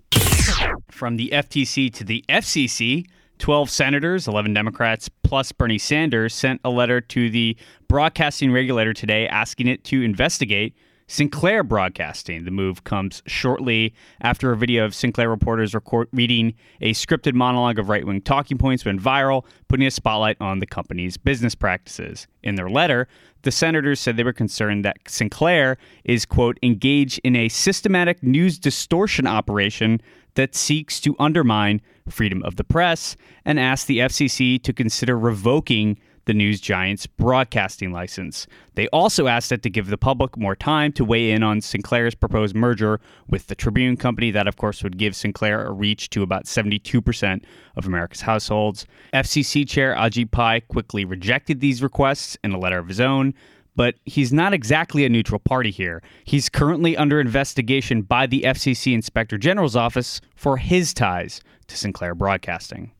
From 0.91 1.17
the 1.17 1.29
FTC 1.33 1.91
to 1.95 2.03
the 2.03 2.23
FCC, 2.29 3.07
12 3.39 3.69
senators, 3.69 4.27
11 4.27 4.53
Democrats, 4.53 5.09
plus 5.23 5.51
Bernie 5.51 5.77
Sanders 5.77 6.35
sent 6.35 6.61
a 6.63 6.69
letter 6.69 7.01
to 7.01 7.29
the 7.29 7.57
broadcasting 7.87 8.51
regulator 8.51 8.93
today 8.93 9.27
asking 9.27 9.67
it 9.67 9.83
to 9.85 10.01
investigate 10.01 10.75
Sinclair 11.09 11.63
Broadcasting. 11.63 12.45
The 12.45 12.51
move 12.51 12.83
comes 12.83 13.23
shortly 13.25 13.95
after 14.21 14.51
a 14.51 14.55
video 14.55 14.85
of 14.85 14.93
Sinclair 14.93 15.27
reporters 15.27 15.73
record- 15.73 16.07
reading 16.13 16.53
a 16.81 16.93
scripted 16.93 17.33
monologue 17.33 17.79
of 17.79 17.89
right 17.89 18.05
wing 18.05 18.21
talking 18.21 18.59
points 18.59 18.85
went 18.85 19.01
viral, 19.01 19.43
putting 19.69 19.87
a 19.87 19.91
spotlight 19.91 20.37
on 20.39 20.59
the 20.59 20.67
company's 20.67 21.17
business 21.17 21.55
practices. 21.55 22.27
In 22.43 22.53
their 22.53 22.69
letter, 22.69 23.07
the 23.41 23.49
senators 23.49 23.99
said 23.99 24.17
they 24.17 24.23
were 24.23 24.31
concerned 24.31 24.85
that 24.85 24.97
Sinclair 25.07 25.79
is, 26.03 26.27
quote, 26.27 26.59
engaged 26.61 27.19
in 27.23 27.35
a 27.35 27.49
systematic 27.49 28.21
news 28.21 28.59
distortion 28.59 29.25
operation 29.25 30.01
that 30.35 30.53
seeks 30.53 31.01
to 31.01 31.15
undermine 31.17 31.81
freedom 32.07 32.43
of 32.43 32.55
the 32.55 32.63
press 32.63 33.15
and 33.45 33.59
asked 33.59 33.87
the 33.87 33.97
FCC 33.97 34.61
to 34.61 34.71
consider 34.71 35.17
revoking 35.17 35.97
the 36.29 36.33
news 36.35 36.61
giant's 36.61 37.07
broadcasting 37.07 37.91
license. 37.91 38.45
They 38.75 38.87
also 38.89 39.25
asked 39.25 39.51
it 39.51 39.63
to 39.63 39.69
give 39.69 39.87
the 39.87 39.97
public 39.97 40.37
more 40.37 40.55
time 40.55 40.91
to 40.91 41.03
weigh 41.03 41.31
in 41.31 41.41
on 41.41 41.59
Sinclair's 41.59 42.13
proposed 42.13 42.55
merger 42.55 43.01
with 43.27 43.47
the 43.47 43.55
Tribune 43.55 43.97
Company. 43.97 44.29
That, 44.29 44.47
of 44.47 44.55
course, 44.55 44.83
would 44.83 44.99
give 44.99 45.15
Sinclair 45.15 45.65
a 45.65 45.71
reach 45.71 46.11
to 46.11 46.21
about 46.21 46.45
72% 46.45 47.43
of 47.77 47.87
America's 47.87 48.21
households. 48.21 48.85
FCC 49.11 49.67
Chair 49.67 49.95
Ajit 49.95 50.29
Pai 50.29 50.61
quickly 50.61 51.03
rejected 51.03 51.61
these 51.61 51.81
requests 51.81 52.37
in 52.43 52.51
a 52.51 52.59
letter 52.59 52.77
of 52.77 52.87
his 52.87 52.99
own. 52.99 53.33
But 53.75 53.95
he's 54.05 54.31
not 54.31 54.53
exactly 54.53 55.05
a 55.05 55.09
neutral 55.09 55.39
party 55.39 55.71
here. 55.71 56.03
He's 56.25 56.47
currently 56.47 56.95
under 56.95 57.19
investigation 57.19 58.03
by 58.03 58.27
the 58.27 58.41
FCC 58.41 58.93
Inspector 58.93 59.35
General's 59.39 59.75
office 59.75 60.21
for 60.35 60.57
his 60.57 60.93
ties 60.93 61.41
to 61.69 61.77
Sinclair 61.77 62.13
Broadcasting. 62.13 62.91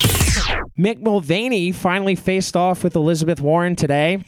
Mick 0.77 1.01
Mulvaney 1.01 1.71
finally 1.71 2.15
faced 2.15 2.55
off 2.55 2.83
with 2.83 2.95
Elizabeth 2.95 3.41
Warren 3.41 3.75
today. 3.75 4.23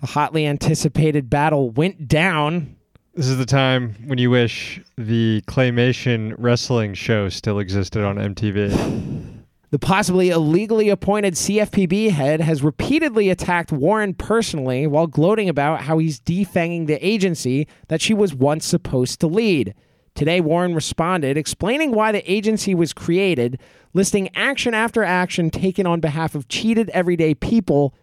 The 0.00 0.06
hotly 0.08 0.46
anticipated 0.46 1.30
battle 1.30 1.70
went 1.70 2.08
down. 2.08 2.76
This 3.14 3.26
is 3.26 3.36
the 3.36 3.46
time 3.46 3.94
when 4.06 4.18
you 4.18 4.30
wish 4.30 4.80
the 4.96 5.42
claymation 5.46 6.34
wrestling 6.38 6.94
show 6.94 7.28
still 7.28 7.58
existed 7.58 8.02
on 8.02 8.16
MTV. 8.16 9.42
The 9.70 9.78
possibly 9.78 10.30
illegally 10.30 10.88
appointed 10.88 11.34
CFPB 11.34 12.10
head 12.10 12.40
has 12.40 12.62
repeatedly 12.62 13.30
attacked 13.30 13.72
Warren 13.72 14.12
personally 14.12 14.86
while 14.86 15.06
gloating 15.06 15.48
about 15.48 15.82
how 15.82 15.98
he's 15.98 16.20
defanging 16.20 16.86
the 16.86 17.06
agency 17.06 17.66
that 17.88 18.02
she 18.02 18.12
was 18.12 18.34
once 18.34 18.66
supposed 18.66 19.20
to 19.20 19.26
lead. 19.26 19.74
Today, 20.14 20.40
Warren 20.40 20.74
responded, 20.74 21.36
explaining 21.36 21.92
why 21.92 22.12
the 22.12 22.30
agency 22.30 22.74
was 22.74 22.92
created, 22.92 23.58
listing 23.94 24.28
action 24.36 24.74
after 24.74 25.02
action 25.02 25.50
taken 25.50 25.86
on 25.86 26.00
behalf 26.00 26.34
of 26.34 26.48
cheated 26.48 26.90
everyday 26.90 27.34
people. 27.34 27.94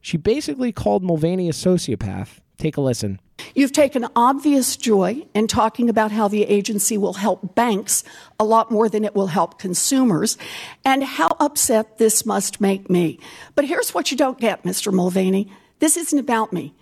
She 0.00 0.16
basically 0.16 0.72
called 0.72 1.02
Mulvaney 1.02 1.48
a 1.48 1.52
sociopath. 1.52 2.40
Take 2.58 2.76
a 2.76 2.80
listen. 2.80 3.18
You've 3.54 3.72
taken 3.72 4.06
obvious 4.14 4.76
joy 4.76 5.26
in 5.34 5.48
talking 5.48 5.88
about 5.88 6.12
how 6.12 6.28
the 6.28 6.44
agency 6.44 6.96
will 6.96 7.14
help 7.14 7.54
banks 7.54 8.04
a 8.38 8.44
lot 8.44 8.70
more 8.70 8.88
than 8.88 9.04
it 9.04 9.14
will 9.14 9.26
help 9.28 9.58
consumers 9.58 10.38
and 10.84 11.02
how 11.02 11.36
upset 11.40 11.98
this 11.98 12.24
must 12.24 12.60
make 12.60 12.88
me. 12.88 13.18
But 13.54 13.64
here's 13.64 13.92
what 13.92 14.10
you 14.10 14.16
don't 14.16 14.38
get, 14.38 14.62
Mr. 14.62 14.92
Mulvaney. 14.92 15.50
This 15.80 15.96
isn't 15.96 16.18
about 16.18 16.52
me. 16.52 16.74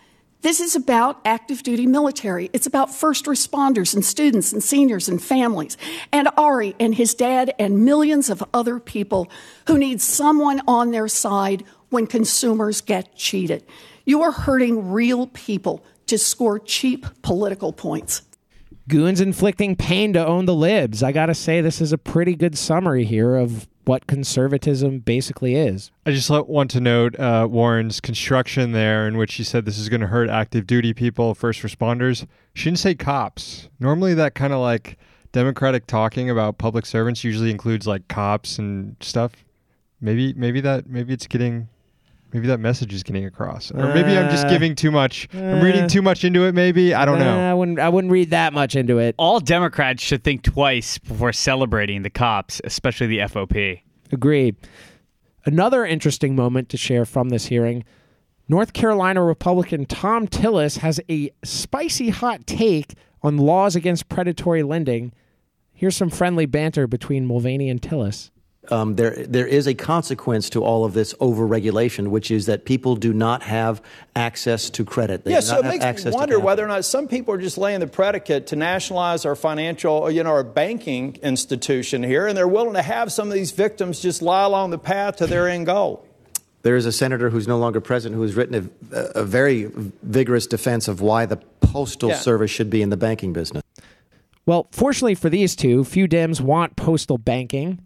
This 0.42 0.58
is 0.58 0.74
about 0.74 1.20
active 1.24 1.62
duty 1.62 1.86
military. 1.86 2.50
It's 2.52 2.66
about 2.66 2.92
first 2.92 3.26
responders 3.26 3.94
and 3.94 4.04
students 4.04 4.52
and 4.52 4.60
seniors 4.60 5.08
and 5.08 5.22
families 5.22 5.76
and 6.12 6.28
Ari 6.36 6.74
and 6.80 6.96
his 6.96 7.14
dad 7.14 7.54
and 7.60 7.84
millions 7.84 8.28
of 8.28 8.42
other 8.52 8.80
people 8.80 9.30
who 9.68 9.78
need 9.78 10.00
someone 10.00 10.60
on 10.66 10.90
their 10.90 11.06
side 11.06 11.62
when 11.90 12.08
consumers 12.08 12.80
get 12.80 13.14
cheated. 13.14 13.64
You 14.04 14.22
are 14.22 14.32
hurting 14.32 14.90
real 14.90 15.28
people 15.28 15.84
to 16.06 16.18
score 16.18 16.58
cheap 16.58 17.06
political 17.22 17.72
points. 17.72 18.22
Goons 18.88 19.20
inflicting 19.20 19.76
pain 19.76 20.12
to 20.14 20.26
own 20.26 20.46
the 20.46 20.54
libs. 20.54 21.04
I 21.04 21.12
got 21.12 21.26
to 21.26 21.34
say, 21.34 21.60
this 21.60 21.80
is 21.80 21.92
a 21.92 21.98
pretty 21.98 22.34
good 22.34 22.58
summary 22.58 23.04
here 23.04 23.36
of 23.36 23.68
what 23.84 24.06
conservatism 24.06 25.00
basically 25.00 25.56
is. 25.56 25.90
I 26.06 26.12
just 26.12 26.30
want 26.30 26.70
to 26.72 26.80
note 26.80 27.18
uh, 27.18 27.48
Warren's 27.50 28.00
construction 28.00 28.72
there, 28.72 29.08
in 29.08 29.16
which 29.16 29.30
she 29.32 29.44
said 29.44 29.64
this 29.64 29.78
is 29.78 29.88
going 29.88 30.00
to 30.00 30.06
hurt 30.06 30.30
active 30.30 30.66
duty 30.66 30.94
people, 30.94 31.34
first 31.34 31.62
responders. 31.62 32.26
She 32.54 32.64
didn't 32.64 32.78
say 32.78 32.94
cops. 32.94 33.68
Normally, 33.80 34.14
that 34.14 34.34
kind 34.34 34.52
of 34.52 34.60
like 34.60 34.98
Democratic 35.32 35.86
talking 35.86 36.30
about 36.30 36.58
public 36.58 36.86
servants 36.86 37.24
usually 37.24 37.50
includes 37.50 37.86
like 37.86 38.06
cops 38.08 38.58
and 38.58 38.96
stuff. 39.00 39.44
Maybe, 40.00 40.32
maybe 40.34 40.60
that, 40.60 40.88
maybe 40.88 41.12
it's 41.12 41.26
getting 41.26 41.68
maybe 42.32 42.46
that 42.46 42.60
message 42.60 42.92
is 42.94 43.02
getting 43.02 43.24
across 43.24 43.70
or 43.72 43.92
maybe 43.94 44.16
i'm 44.16 44.30
just 44.30 44.46
Uh, 44.46 44.50
giving 44.50 44.74
too 44.74 44.90
much 44.90 45.28
i'm 45.34 45.60
reading 45.60 45.84
uh, 45.84 45.88
too 45.88 46.02
much 46.02 46.24
into 46.24 46.44
it 46.44 46.54
maybe 46.54 46.94
i 46.94 47.04
don't 47.04 47.20
Uh, 47.20 47.24
know 47.24 47.50
I 47.50 47.54
wouldn't. 47.54 47.78
I 47.78 47.88
wouldn't 47.88 48.10
read 48.12 48.30
that 48.30 48.52
much 48.52 48.74
into 48.76 48.98
it. 48.98 49.14
All 49.18 49.38
Democrats 49.40 50.02
should 50.02 50.24
think 50.24 50.42
twice 50.42 50.96
before 50.98 51.32
celebrating 51.32 52.02
the 52.02 52.10
cops, 52.10 52.60
especially 52.64 53.06
the 53.08 53.18
FOP. 53.28 53.82
Agreed. 54.10 54.56
Another 55.44 55.84
interesting 55.84 56.34
moment 56.36 56.68
to 56.70 56.76
share 56.76 57.04
from 57.04 57.28
this 57.28 57.46
hearing 57.46 57.84
North 58.48 58.72
Carolina 58.72 59.22
Republican 59.22 59.84
Thom 59.86 60.26
Tillis 60.26 60.78
has 60.78 61.00
a 61.10 61.30
spicy 61.44 62.08
hot 62.10 62.46
take 62.46 62.94
on 63.22 63.36
laws 63.36 63.76
against 63.76 64.08
predatory 64.08 64.62
lending. 64.62 65.12
Here's 65.72 65.96
some 65.96 66.10
friendly 66.10 66.46
banter 66.46 66.86
between 66.86 67.26
Mulvaney 67.26 67.68
and 67.68 67.80
Tillis. 67.82 68.30
Um, 68.70 68.94
there 68.94 69.26
there 69.26 69.46
is 69.46 69.66
a 69.66 69.74
consequence 69.74 70.48
to 70.50 70.62
all 70.62 70.84
of 70.84 70.92
this 70.92 71.14
overregulation, 71.14 72.08
which 72.08 72.30
is 72.30 72.46
that 72.46 72.64
people 72.64 72.94
do 72.94 73.12
not 73.12 73.42
have 73.42 73.82
access 74.14 74.70
to 74.70 74.84
credit. 74.84 75.24
They 75.24 75.32
yeah, 75.32 75.40
do 75.40 75.46
so 75.46 75.58
it 75.58 75.64
have 75.64 75.72
makes 75.72 75.84
access 75.84 76.12
me 76.12 76.18
wonder 76.18 76.38
whether 76.38 76.64
or 76.64 76.68
not 76.68 76.84
some 76.84 77.08
people 77.08 77.34
are 77.34 77.38
just 77.38 77.58
laying 77.58 77.80
the 77.80 77.88
predicate 77.88 78.46
to 78.48 78.56
nationalize 78.56 79.24
our 79.26 79.34
financial, 79.34 80.08
you 80.10 80.22
know, 80.22 80.30
our 80.30 80.44
banking 80.44 81.16
institution 81.22 82.04
here, 82.04 82.28
and 82.28 82.36
they're 82.36 82.46
willing 82.46 82.74
to 82.74 82.82
have 82.82 83.10
some 83.12 83.28
of 83.28 83.34
these 83.34 83.50
victims 83.50 84.00
just 84.00 84.22
lie 84.22 84.44
along 84.44 84.70
the 84.70 84.78
path 84.78 85.16
to 85.16 85.26
their 85.26 85.48
end 85.48 85.66
goal. 85.66 86.06
There 86.62 86.76
is 86.76 86.86
a 86.86 86.92
senator 86.92 87.30
who's 87.30 87.48
no 87.48 87.58
longer 87.58 87.80
president 87.80 88.16
who 88.16 88.22
has 88.22 88.36
written 88.36 88.70
a, 88.92 88.96
a 89.16 89.24
very 89.24 89.68
vigorous 90.02 90.46
defense 90.46 90.86
of 90.86 91.00
why 91.00 91.26
the 91.26 91.38
postal 91.60 92.10
Yeah. 92.10 92.16
service 92.16 92.52
should 92.52 92.70
be 92.70 92.82
in 92.82 92.90
the 92.90 92.96
banking 92.96 93.32
business. 93.32 93.64
Well, 94.46 94.68
fortunately 94.70 95.16
for 95.16 95.28
these 95.28 95.56
two, 95.56 95.82
few 95.82 96.06
Dems 96.06 96.40
want 96.40 96.76
postal 96.76 97.18
banking, 97.18 97.80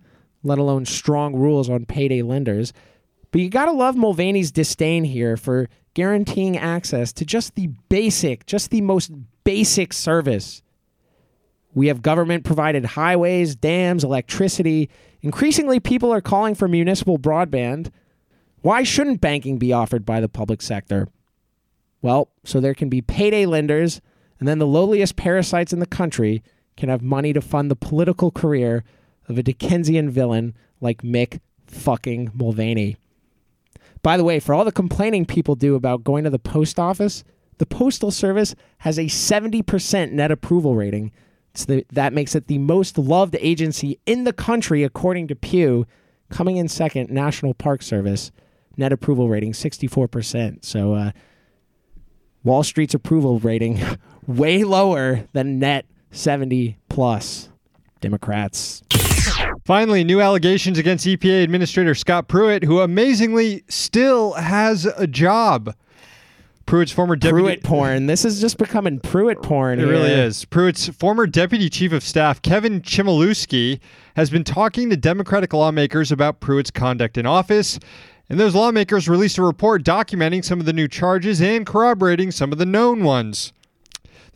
let 0.47 0.59
alone 0.59 0.87
strong 0.87 1.35
rules 1.35 1.69
on 1.69 1.85
payday 1.87 2.23
lenders. 2.23 2.73
But 3.31 3.41
you 3.41 3.51
gotta 3.51 3.73
love 3.73 3.97
Mulvaney's 3.97 4.51
disdain 4.51 5.05
here 5.05 5.37
for 5.37 5.69
guaranteeing 5.95 6.57
access 6.57 7.13
to 7.15 7.25
just 7.25 7.55
the 7.55 7.69
basic, 7.89 8.47
just 8.47 8.71
the 8.71 8.81
most 8.81 9.11
basic 9.45 9.93
service. 9.93 10.63
We 11.75 11.89
have 11.89 12.03
government 12.03 12.45
provided 12.45 12.85
highways, 12.85 13.55
dams, 13.55 14.05
electricity. 14.05 14.89
Increasingly, 15.21 15.81
people 15.81 16.13
are 16.13 16.21
calling 16.21 16.55
for 16.55 16.69
municipal 16.69 17.19
broadband. 17.19 17.91
Why 18.63 18.83
shouldn't 18.83 19.21
banking 19.21 19.59
be 19.59 19.73
offered 19.73 20.07
by 20.07 20.21
the 20.21 20.29
public 20.29 20.63
sector? 20.63 21.09
Well, 22.01 22.31
so 22.45 22.61
there 22.61 22.75
can 22.75 22.89
be 22.89 23.03
payday 23.03 23.47
lenders, 23.47 24.01
and 24.39 24.49
then 24.49 24.59
the 24.59 24.67
lowliest 24.67 25.17
parasites 25.17 25.73
in 25.73 25.81
the 25.81 25.87
country 25.87 26.43
can 26.77 26.89
have 26.89 27.03
money 27.03 27.33
to 27.33 27.41
fund 27.41 27.71
the 27.71 27.77
political 27.77 28.31
career 28.31 28.85
of 29.29 29.39
a 29.39 29.43
Dickensian 29.43 30.11
villain 30.11 30.55
like 30.81 31.03
Mick 31.03 31.41
fucking 31.67 32.31
Mulvaney. 32.35 32.97
By 34.03 34.17
the 34.17 34.25
way, 34.25 34.39
for 34.39 34.55
all 34.55 34.65
the 34.65 34.73
complaining 34.73 35.27
people 35.27 35.55
do 35.55 35.75
about 35.75 36.05
going 36.05 36.25
to 36.25 36.31
the 36.31 36.39
post 36.39 36.79
office, 36.79 37.25
the 37.59 37.67
Postal 37.67 38.11
Service 38.11 38.55
has 38.79 38.99
a 38.99 39.07
70% 39.07 40.13
net 40.13 40.31
approval 40.31 40.75
rating. 40.75 41.13
The, 41.67 41.87
that 41.91 42.13
makes 42.13 42.35
it 42.35 42.49
the 42.49 42.59
most 42.59 42.99
loved 42.99 43.37
agency 43.41 43.99
in 44.05 44.25
the 44.25 44.33
country, 44.33 44.85
according 44.85 45.29
to 45.29 45.35
Pew. 45.35 45.87
Coming 46.31 46.57
in 46.57 46.69
second, 46.69 47.11
National 47.11 47.55
Park 47.55 47.83
Service, 47.83 48.31
net 48.77 48.93
approval 48.93 49.29
rating 49.29 49.53
64%. 49.53 50.65
So, 50.65 50.95
uh, 50.95 51.13
Wall 52.45 52.63
Street's 52.63 52.95
approval 52.95 53.41
rating 53.41 53.83
way 54.27 54.65
lower 54.65 55.27
than 55.33 55.59
net 55.59 55.87
70 56.11 56.79
plus. 56.89 57.49
Democrats. 58.01 58.83
Finally, 59.67 60.05
new 60.05 60.21
allegations 60.21 60.79
against 60.79 61.05
EPA 61.05 61.43
Administrator 61.43 61.93
Scott 61.93 62.29
Pruitt, 62.29 62.63
who 62.63 62.79
amazingly 62.79 63.65
still 63.67 64.35
has 64.35 64.87
a 64.87 65.09
job. 65.09 65.75
Pruitt's 66.67 66.93
former 66.93 67.17
deputy. 67.17 67.43
Pruitt 67.43 67.65
porn. 67.65 68.07
This 68.07 68.25
is 68.25 68.41
just 68.41 68.59
becoming 68.59 69.01
Pruitt 69.01 69.43
porn. 69.43 69.81
It 69.81 69.87
really 69.87 70.13
is. 70.13 70.45
Pruitt's 70.45 70.89
former 70.91 71.27
deputy 71.27 71.69
chief 71.69 71.91
of 71.91 72.05
staff, 72.05 72.41
Kevin 72.43 72.81
Chmielewski, 72.81 73.81
has 74.15 74.31
been 74.31 74.45
talking 74.45 74.89
to 74.91 74.97
Democratic 74.97 75.53
lawmakers 75.53 76.13
about 76.13 76.39
Pruitt's 76.39 76.71
conduct 76.71 77.19
in 77.19 77.27
office. 77.27 77.81
And 78.31 78.39
those 78.39 78.55
lawmakers 78.55 79.09
released 79.09 79.37
a 79.37 79.43
report 79.43 79.83
documenting 79.83 80.45
some 80.45 80.61
of 80.61 80.67
the 80.67 80.73
new 80.73 80.87
charges 80.87 81.43
and 81.43 81.67
corroborating 81.67 82.31
some 82.31 82.53
of 82.53 82.59
the 82.59 82.67
known 82.67 83.03
ones. 83.03 83.53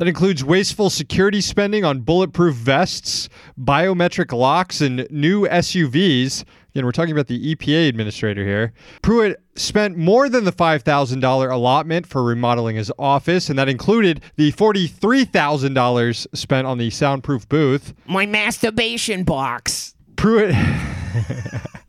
That 0.01 0.09
includes 0.09 0.43
wasteful 0.43 0.89
security 0.89 1.43
spending 1.43 1.85
on 1.85 2.01
bulletproof 2.01 2.55
vests, 2.55 3.29
biometric 3.61 4.33
locks, 4.33 4.81
and 4.81 5.07
new 5.11 5.47
SUVs. 5.47 6.43
Again, 6.71 6.87
we're 6.87 6.93
talking 6.93 7.13
about 7.13 7.27
the 7.27 7.55
EPA 7.55 7.91
administrator 7.91 8.43
here. 8.43 8.73
Pruitt 9.03 9.43
spent 9.57 9.99
more 9.99 10.31
than 10.31 10.45
the 10.45 10.53
$5,000 10.53 11.53
allotment 11.53 12.07
for 12.07 12.25
remodeling 12.25 12.77
his 12.77 12.91
office, 12.99 13.51
and 13.51 13.59
that 13.59 13.69
included 13.69 14.23
the 14.37 14.53
$43,000 14.53 16.27
spent 16.35 16.67
on 16.67 16.79
the 16.79 16.89
soundproof 16.89 17.47
booth. 17.51 17.93
My 18.07 18.25
masturbation 18.25 19.25
box. 19.25 19.95
Pruitt. 20.17 20.55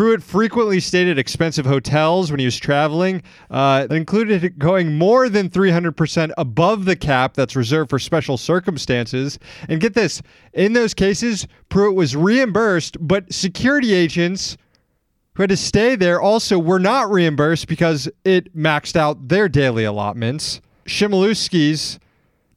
Pruitt 0.00 0.22
frequently 0.22 0.80
stayed 0.80 1.08
at 1.08 1.18
expensive 1.18 1.66
hotels 1.66 2.30
when 2.30 2.40
he 2.40 2.46
was 2.46 2.56
traveling. 2.56 3.22
Uh, 3.50 3.86
that 3.86 3.94
included 3.94 4.58
going 4.58 4.96
more 4.96 5.28
than 5.28 5.50
300% 5.50 6.32
above 6.38 6.86
the 6.86 6.96
cap 6.96 7.34
that's 7.34 7.54
reserved 7.54 7.90
for 7.90 7.98
special 7.98 8.38
circumstances. 8.38 9.38
And 9.68 9.78
get 9.78 9.92
this 9.92 10.22
in 10.54 10.72
those 10.72 10.94
cases, 10.94 11.46
Pruitt 11.68 11.94
was 11.94 12.16
reimbursed, 12.16 12.96
but 13.06 13.30
security 13.30 13.92
agents 13.92 14.56
who 15.34 15.42
had 15.42 15.50
to 15.50 15.56
stay 15.58 15.96
there 15.96 16.18
also 16.18 16.58
were 16.58 16.80
not 16.80 17.10
reimbursed 17.10 17.68
because 17.68 18.08
it 18.24 18.56
maxed 18.56 18.96
out 18.96 19.28
their 19.28 19.50
daily 19.50 19.84
allotments. 19.84 20.62
Chmielewski's 20.86 22.00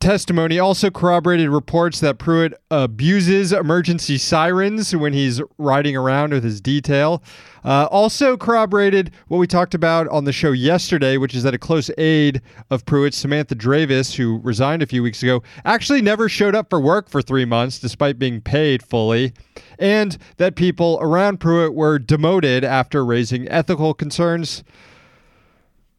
testimony 0.04 0.60
also 0.60 0.92
corroborated 0.92 1.48
reports 1.48 2.02
that 2.02 2.18
Pruitt 2.18 2.54
abuses 2.70 3.54
emergency 3.54 4.18
sirens 4.18 4.94
when 4.94 5.14
he's 5.14 5.42
riding 5.58 5.96
around 5.96 6.34
with 6.34 6.44
his 6.44 6.60
detail. 6.60 7.24
Uh, 7.64 7.88
also 7.90 8.36
corroborated 8.36 9.12
what 9.30 9.38
we 9.38 9.48
talked 9.48 9.74
about 9.74 10.10
on 10.10 10.26
the 10.26 10.34
show 10.34 10.52
yesterday, 10.52 11.16
which 11.16 11.34
is 11.34 11.44
that 11.44 11.54
a 11.54 11.58
close 11.58 11.90
aide 11.98 12.42
of 12.70 12.86
Pruitt, 12.86 13.14
Samantha 13.14 13.56
Dravis, 13.56 14.16
who 14.16 14.42
resigned 14.44 14.84
a 14.84 14.86
few 14.86 15.02
weeks 15.02 15.24
ago, 15.24 15.42
actually 15.64 16.02
never 16.02 16.28
showed 16.28 16.54
up 16.54 16.70
for 16.70 16.82
work 16.82 17.10
for 17.10 17.22
three 17.22 17.46
months 17.46 17.80
despite 17.80 18.20
being 18.20 18.42
paid 18.42 18.84
fully, 18.84 19.32
and 19.80 20.18
that 20.36 20.58
people 20.58 21.00
around 21.02 21.40
Pruitt 21.40 21.74
were 21.74 21.98
demoted 21.98 22.66
after 22.66 23.06
raising 23.06 23.48
ethical 23.48 23.94
concerns. 23.94 24.66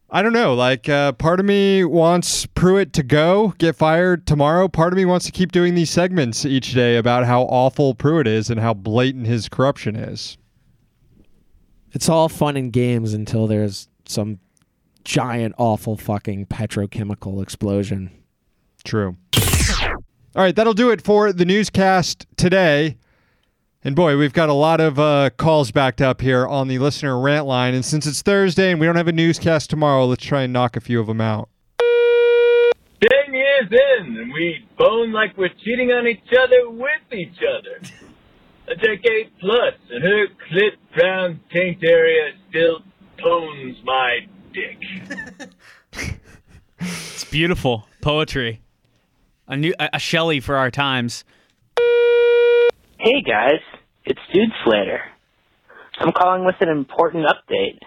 I 0.09 0.21
don't 0.21 0.33
know. 0.33 0.53
Like, 0.53 0.87
uh, 0.87 1.13
part 1.13 1.39
of 1.39 1.45
me 1.45 1.83
wants 1.83 2.45
Pruitt 2.45 2.93
to 2.93 3.03
go, 3.03 3.53
get 3.57 3.75
fired 3.75 4.27
tomorrow. 4.27 4.67
Part 4.67 4.93
of 4.93 4.97
me 4.97 5.05
wants 5.05 5.25
to 5.25 5.31
keep 5.31 5.51
doing 5.51 5.75
these 5.75 5.89
segments 5.89 6.45
each 6.45 6.73
day 6.73 6.97
about 6.97 7.25
how 7.25 7.43
awful 7.43 7.95
Pruitt 7.95 8.27
is 8.27 8.49
and 8.49 8.59
how 8.59 8.73
blatant 8.73 9.25
his 9.25 9.49
corruption 9.49 9.95
is. 9.95 10.37
It's 11.91 12.07
all 12.07 12.29
fun 12.29 12.55
and 12.55 12.71
games 12.71 13.13
until 13.13 13.47
there's 13.47 13.87
some 14.05 14.39
giant, 15.03 15.55
awful 15.57 15.97
fucking 15.97 16.47
petrochemical 16.47 17.41
explosion. 17.41 18.11
True. 18.83 19.17
All 20.35 20.43
right, 20.43 20.55
that'll 20.55 20.73
do 20.73 20.91
it 20.91 21.01
for 21.01 21.31
the 21.31 21.45
newscast 21.45 22.27
today. 22.35 22.97
And 23.85 23.95
boy, 23.95 24.17
we've 24.17 24.33
got 24.33 24.49
a 24.49 24.53
lot 24.53 24.81
of 24.81 24.97
uh, 24.97 25.29
calls 25.37 25.69
backed 25.69 26.01
up 26.01 26.19
here 26.19 26.47
on 26.47 26.67
the 26.67 26.79
listener 26.79 27.19
rant 27.19 27.45
line. 27.45 27.75
And 27.75 27.85
since 27.85 28.07
it's 28.07 28.23
Thursday 28.23 28.71
and 28.71 28.79
we 28.79 28.87
don't 28.87 28.95
have 28.95 29.07
a 29.07 29.11
newscast 29.11 29.69
tomorrow, 29.69 30.07
let's 30.07 30.25
try 30.25 30.41
and 30.41 30.51
knock 30.51 30.75
a 30.75 30.81
few 30.81 30.99
of 30.99 31.05
them 31.05 31.21
out. 31.21 31.49
years 33.31 33.67
in, 33.71 34.17
and 34.17 34.33
we 34.33 34.67
bone 34.75 35.11
like 35.11 35.37
we're 35.37 35.53
cheating 35.63 35.91
on 35.91 36.07
each 36.07 36.33
other 36.35 36.67
with 36.67 37.13
each 37.13 37.37
other. 37.37 37.79
A 38.67 38.75
decade 38.75 39.31
plus, 39.39 39.75
and 39.91 40.03
her 40.03 40.25
clit 40.49 40.71
brown 40.95 41.39
taint 41.53 41.83
area 41.83 42.31
still 42.49 42.79
tones 43.23 43.77
my 43.83 44.21
dick. 44.51 46.17
It's 46.79 47.23
beautiful 47.25 47.87
poetry. 48.01 48.61
A 49.47 49.55
new 49.55 49.75
a, 49.79 49.89
a 49.93 49.99
Shelley 49.99 50.39
for 50.39 50.55
our 50.55 50.71
times. 50.71 51.23
Hey 53.05 53.21
guys, 53.21 53.61
it's 54.03 54.19
Dude 54.33 54.49
Slater. 54.63 54.99
I'm 55.99 56.11
calling 56.11 56.43
with 56.43 56.55
an 56.59 56.69
important 56.69 57.27
update. 57.27 57.77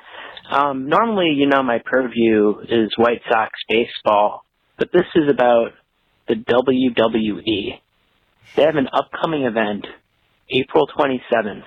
Um, 0.48 0.88
normally, 0.88 1.33
you 1.35 1.48
know, 1.48 1.61
my 1.64 1.81
purview 1.85 2.61
is 2.61 2.92
White 2.96 3.22
Sox 3.28 3.50
baseball, 3.68 4.44
but 4.78 4.92
this 4.92 5.07
is 5.16 5.28
about 5.28 5.72
the 6.28 6.37
WWE. 6.37 7.81
They 8.54 8.62
have 8.62 8.76
an 8.76 8.87
upcoming 8.92 9.42
event, 9.42 9.88
April 10.50 10.87
27th, 10.96 11.64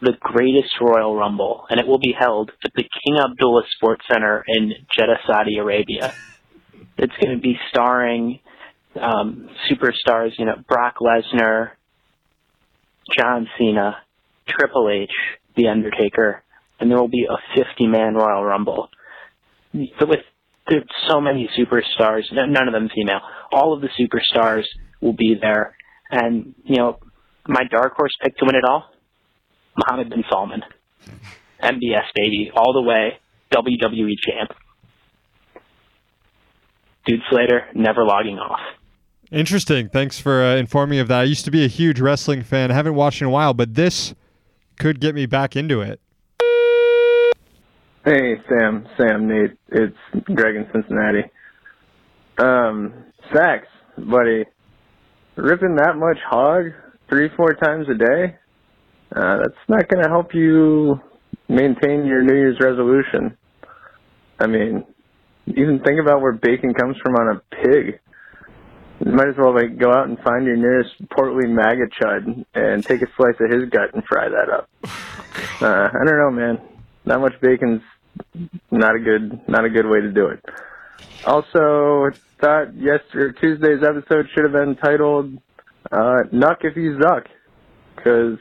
the 0.00 0.12
greatest 0.20 0.70
Royal 0.80 1.16
Rumble, 1.16 1.64
and 1.68 1.80
it 1.80 1.88
will 1.88 1.98
be 1.98 2.14
held 2.16 2.52
at 2.64 2.70
the 2.72 2.84
King 2.84 3.18
Abdullah 3.18 3.64
Sports 3.74 4.04
Center 4.08 4.44
in 4.46 4.74
Jeddah, 4.96 5.18
Saudi 5.26 5.58
Arabia. 5.58 6.14
It's 6.98 7.14
going 7.20 7.36
to 7.36 7.42
be 7.42 7.58
starring 7.70 8.38
um, 8.94 9.50
superstars, 9.68 10.38
you 10.38 10.44
know, 10.44 10.54
Brock 10.68 10.98
Lesnar, 11.00 11.70
John 13.16 13.48
Cena, 13.58 13.98
Triple 14.48 14.88
H, 14.90 15.10
The 15.56 15.68
Undertaker, 15.68 16.42
and 16.80 16.90
there 16.90 16.98
will 16.98 17.08
be 17.08 17.26
a 17.28 17.58
50-man 17.58 18.14
Royal 18.14 18.44
Rumble. 18.44 18.88
With 19.72 20.20
there's 20.68 20.84
so 21.08 21.20
many 21.20 21.48
superstars, 21.58 22.24
none 22.30 22.68
of 22.68 22.74
them 22.74 22.90
female. 22.94 23.20
All 23.52 23.72
of 23.72 23.80
the 23.80 23.88
superstars 23.98 24.64
will 25.00 25.14
be 25.14 25.34
there, 25.40 25.74
and 26.10 26.54
you 26.64 26.76
know, 26.76 26.98
my 27.46 27.64
dark 27.70 27.94
horse 27.96 28.12
pick 28.22 28.36
to 28.36 28.44
win 28.44 28.54
it 28.54 28.64
all, 28.68 28.90
Mohammed 29.76 30.10
bin 30.10 30.24
Salman, 30.30 30.62
MBS 31.62 32.04
baby, 32.14 32.50
all 32.54 32.74
the 32.74 32.82
way, 32.82 33.18
WWE 33.54 34.12
champ. 34.26 34.50
Dude 37.06 37.20
Slater, 37.30 37.68
never 37.74 38.04
logging 38.04 38.38
off. 38.38 38.60
Interesting. 39.30 39.88
Thanks 39.88 40.18
for 40.18 40.42
uh, 40.42 40.56
informing 40.56 40.96
me 40.96 40.98
of 41.00 41.08
that. 41.08 41.20
I 41.20 41.24
used 41.24 41.44
to 41.44 41.50
be 41.50 41.64
a 41.64 41.68
huge 41.68 42.00
wrestling 42.00 42.42
fan. 42.42 42.70
I 42.70 42.74
haven't 42.74 42.94
watched 42.94 43.20
in 43.20 43.26
a 43.26 43.30
while, 43.30 43.52
but 43.52 43.74
this 43.74 44.14
could 44.78 45.00
get 45.00 45.14
me 45.14 45.26
back 45.26 45.54
into 45.54 45.80
it. 45.80 46.00
Hey, 48.04 48.36
Sam, 48.48 48.88
Sam, 48.96 49.28
Nate. 49.28 49.58
It's 49.68 49.96
Greg 50.34 50.56
in 50.56 50.66
Cincinnati. 50.72 51.24
Um, 52.38 52.94
Sachs, 53.34 53.66
buddy, 53.98 54.44
ripping 55.36 55.76
that 55.76 55.96
much 55.96 56.16
hog 56.26 56.66
three, 57.10 57.28
four 57.36 57.52
times 57.54 57.86
a 57.90 57.94
day, 57.94 58.36
uh, 59.14 59.38
that's 59.38 59.68
not 59.68 59.88
going 59.88 60.02
to 60.02 60.08
help 60.08 60.32
you 60.32 61.00
maintain 61.48 62.06
your 62.06 62.22
New 62.22 62.34
Year's 62.34 62.58
resolution. 62.60 63.36
I 64.38 64.46
mean, 64.46 64.84
even 65.46 65.80
think 65.84 66.00
about 66.00 66.22
where 66.22 66.32
bacon 66.32 66.72
comes 66.72 66.96
from 67.02 67.14
on 67.14 67.36
a 67.36 67.56
pig. 67.56 68.00
You 69.04 69.12
might 69.12 69.28
as 69.28 69.36
well 69.36 69.54
like 69.54 69.78
go 69.78 69.92
out 69.92 70.08
and 70.08 70.18
find 70.20 70.44
your 70.44 70.56
nearest 70.56 70.94
portly 71.10 71.48
maggot 71.48 71.90
chud 72.00 72.44
and 72.54 72.84
take 72.84 73.02
a 73.02 73.06
slice 73.16 73.36
of 73.40 73.50
his 73.50 73.68
gut 73.70 73.94
and 73.94 74.04
fry 74.04 74.28
that 74.28 74.50
up. 74.50 74.68
Uh, 75.60 75.88
I 75.92 76.04
don't 76.04 76.18
know, 76.18 76.30
man. 76.30 76.60
That 77.04 77.20
much 77.20 77.34
bacon's 77.40 77.82
not 78.70 78.94
a 78.94 78.98
good 78.98 79.40
not 79.48 79.64
a 79.64 79.68
good 79.68 79.86
way 79.86 80.00
to 80.00 80.10
do 80.10 80.26
it. 80.28 80.44
Also, 81.24 82.10
thought 82.40 82.74
yesterday 82.74 83.38
Tuesday's 83.40 83.82
episode 83.82 84.26
should 84.34 84.44
have 84.44 84.52
been 84.52 84.76
titled 84.76 85.36
uh, 85.90 86.22
"Nuck 86.32 86.58
if 86.62 86.76
you 86.76 86.98
Zuck," 86.98 87.26
because 87.96 88.38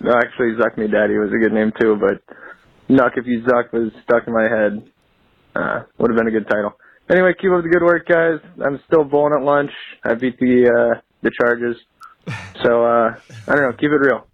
no, 0.00 0.12
actually 0.16 0.54
Zuck 0.58 0.76
Me 0.78 0.86
Daddy 0.86 1.18
was 1.18 1.32
a 1.32 1.38
good 1.38 1.52
name 1.52 1.72
too, 1.80 1.96
but 2.00 2.22
"Nuck 2.88 3.16
if 3.16 3.26
you 3.26 3.42
Zuck" 3.42 3.72
was 3.72 3.92
stuck 4.04 4.26
in 4.26 4.32
my 4.32 4.48
head. 4.48 4.90
Uh, 5.54 5.82
would 5.98 6.10
have 6.10 6.18
been 6.18 6.28
a 6.28 6.30
good 6.30 6.48
title. 6.48 6.74
Anyway, 7.10 7.34
keep 7.40 7.50
up 7.50 7.62
the 7.62 7.68
good 7.68 7.82
work, 7.82 8.06
guys. 8.06 8.38
I'm 8.64 8.80
still 8.86 9.02
bowling 9.04 9.34
at 9.34 9.42
lunch. 9.42 9.72
I 10.04 10.14
beat 10.14 10.38
the 10.38 10.94
uh, 10.96 11.00
the 11.22 11.30
charges, 11.40 11.76
so 12.62 12.84
uh, 12.84 13.16
I 13.48 13.54
don't 13.54 13.62
know. 13.62 13.72
Keep 13.72 13.90
it 13.90 13.96
real. 13.96 14.26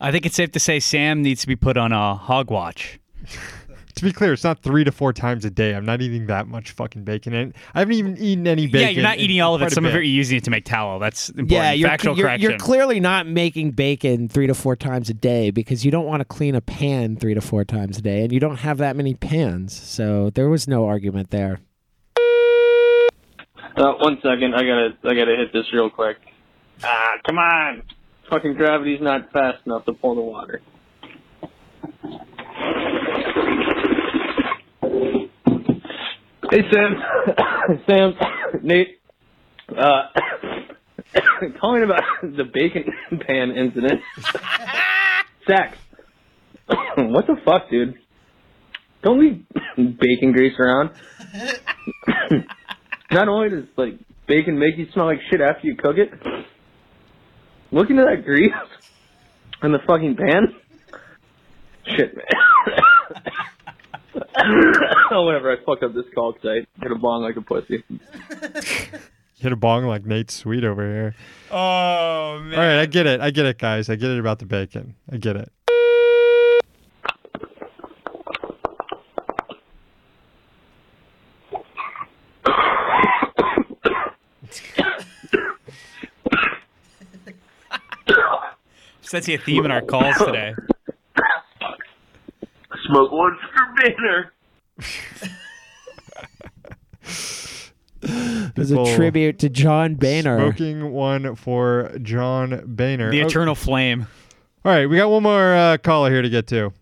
I 0.00 0.10
think 0.10 0.24
it's 0.24 0.36
safe 0.36 0.52
to 0.52 0.60
say 0.60 0.80
Sam 0.80 1.22
needs 1.22 1.42
to 1.42 1.46
be 1.46 1.56
put 1.56 1.76
on 1.76 1.92
a 1.92 2.14
hog 2.14 2.50
watch. 2.50 2.98
To 3.94 4.04
be 4.04 4.12
clear, 4.12 4.32
it's 4.32 4.44
not 4.44 4.62
three 4.62 4.84
to 4.84 4.92
four 4.92 5.12
times 5.12 5.44
a 5.44 5.50
day. 5.50 5.74
I'm 5.74 5.84
not 5.84 6.00
eating 6.00 6.26
that 6.26 6.46
much 6.46 6.70
fucking 6.70 7.02
bacon, 7.02 7.34
and 7.34 7.52
I 7.74 7.80
haven't 7.80 7.94
even 7.94 8.16
eaten 8.16 8.46
any 8.46 8.66
bacon. 8.66 8.80
yeah, 8.80 8.88
you're 8.90 9.02
not 9.02 9.18
eating 9.18 9.40
all 9.40 9.56
of 9.56 9.62
it. 9.62 9.72
Some 9.72 9.84
of 9.84 9.90
it 9.90 9.94
you're 9.94 10.02
using 10.04 10.36
it 10.38 10.44
to 10.44 10.52
make 10.52 10.64
tallow. 10.64 11.00
That's 11.00 11.30
important. 11.30 11.50
Yeah, 11.50 11.72
you're, 11.72 11.88
Factual 11.88 12.16
you're, 12.16 12.28
correction. 12.28 12.48
you're 12.48 12.58
clearly 12.60 13.00
not 13.00 13.26
making 13.26 13.72
bacon 13.72 14.28
three 14.28 14.46
to 14.46 14.54
four 14.54 14.76
times 14.76 15.10
a 15.10 15.14
day 15.14 15.50
because 15.50 15.84
you 15.84 15.90
don't 15.90 16.06
want 16.06 16.20
to 16.20 16.24
clean 16.24 16.54
a 16.54 16.60
pan 16.60 17.16
three 17.16 17.34
to 17.34 17.40
four 17.40 17.64
times 17.64 17.98
a 17.98 18.02
day, 18.02 18.22
and 18.22 18.30
you 18.30 18.38
don't 18.38 18.58
have 18.58 18.78
that 18.78 18.94
many 18.94 19.14
pans. 19.14 19.74
So 19.74 20.30
there 20.30 20.48
was 20.48 20.68
no 20.68 20.86
argument 20.86 21.30
there. 21.30 21.58
Uh, 23.78 23.94
one 24.00 24.16
second, 24.16 24.56
I 24.56 24.62
gotta 24.62 24.88
I 25.04 25.14
gotta 25.14 25.36
hit 25.36 25.52
this 25.52 25.72
real 25.72 25.88
quick. 25.88 26.16
Ah, 26.82 27.12
come 27.24 27.38
on! 27.38 27.84
Fucking 28.28 28.54
gravity's 28.54 29.00
not 29.00 29.30
fast 29.30 29.58
enough 29.66 29.84
to 29.84 29.92
pull 29.92 30.16
the 30.16 30.20
water. 30.20 30.60
Hey 36.50 36.62
Sam, 36.72 36.96
Sam, 37.88 38.14
Nate, 38.64 38.98
uh, 39.68 40.08
calling 41.60 41.84
about 41.84 42.02
the 42.22 42.50
bacon 42.52 42.84
pan 43.28 43.52
incident. 43.52 44.00
Sachs, 45.46 45.78
what 46.96 47.28
the 47.28 47.36
fuck, 47.44 47.70
dude? 47.70 47.94
Don't 49.04 49.20
leave 49.20 49.46
bacon 49.76 50.32
grease 50.32 50.58
around. 50.58 50.90
Not 53.10 53.28
only 53.28 53.50
does 53.50 53.64
like 53.76 53.98
bacon 54.26 54.58
make 54.58 54.76
you 54.76 54.86
smell 54.92 55.06
like 55.06 55.20
shit 55.30 55.40
after 55.40 55.66
you 55.66 55.76
cook 55.76 55.96
it, 55.96 56.10
look 57.72 57.90
into 57.90 58.04
that 58.04 58.24
grease 58.24 58.52
in 59.62 59.72
the 59.72 59.78
fucking 59.86 60.16
pan. 60.16 60.54
Shit, 61.96 62.14
man. 62.14 62.26
oh, 65.10 65.24
whatever. 65.24 65.50
I 65.52 65.56
fucked 65.64 65.82
up 65.82 65.94
this 65.94 66.04
call 66.14 66.32
because 66.32 66.48
I 66.48 66.82
hit 66.82 66.92
a 66.92 66.96
bong 66.96 67.22
like 67.22 67.36
a 67.36 67.42
pussy. 67.42 67.82
Hit 69.40 69.52
a 69.52 69.56
bong 69.56 69.84
like 69.84 70.04
Nate 70.04 70.32
Sweet 70.32 70.64
over 70.64 70.82
here. 70.82 71.14
Oh 71.52 72.40
man! 72.42 72.58
All 72.58 72.66
right, 72.66 72.80
I 72.80 72.86
get 72.86 73.06
it. 73.06 73.20
I 73.20 73.30
get 73.30 73.46
it, 73.46 73.56
guys. 73.56 73.88
I 73.88 73.94
get 73.94 74.10
it 74.10 74.18
about 74.18 74.40
the 74.40 74.46
bacon. 74.46 74.96
I 75.12 75.16
get 75.16 75.36
it. 75.36 75.52
That's 89.10 89.28
a 89.28 89.36
theme 89.36 89.64
in 89.64 89.70
our 89.70 89.80
calls 89.82 90.16
today. 90.18 90.54
Smoke 92.86 93.10
one 93.12 93.36
for 93.54 93.82
dinner. 93.82 94.32
It 98.00 98.56
was 98.56 98.70
a 98.70 98.96
tribute 98.96 99.40
to 99.40 99.48
John 99.48 99.94
Boehner. 99.96 100.38
Smoking 100.38 100.92
one 100.92 101.34
for 101.34 101.90
John 102.02 102.62
Boehner. 102.64 103.10
The 103.10 103.22
Oh, 103.22 103.26
eternal 103.26 103.54
flame. 103.54 104.06
All 104.64 104.72
right, 104.72 104.86
we 104.86 104.96
got 104.96 105.10
one 105.10 105.22
more 105.24 105.54
uh, 105.54 105.78
caller 105.78 106.10
here 106.10 106.22
to 106.22 106.28
get 106.30 106.46
to. 106.48 106.72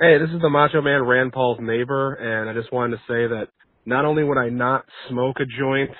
Hey, 0.00 0.18
this 0.18 0.30
is 0.34 0.40
the 0.40 0.48
Macho 0.48 0.80
Man 0.80 1.02
Rand 1.04 1.32
Paul's 1.32 1.58
neighbor, 1.60 2.14
and 2.14 2.48
I 2.48 2.54
just 2.54 2.72
wanted 2.72 2.96
to 2.96 3.02
say 3.06 3.26
that 3.28 3.48
not 3.84 4.04
only 4.06 4.24
would 4.24 4.38
I 4.38 4.48
not 4.48 4.84
smoke 5.10 5.36
a 5.40 5.44
joint 5.44 5.90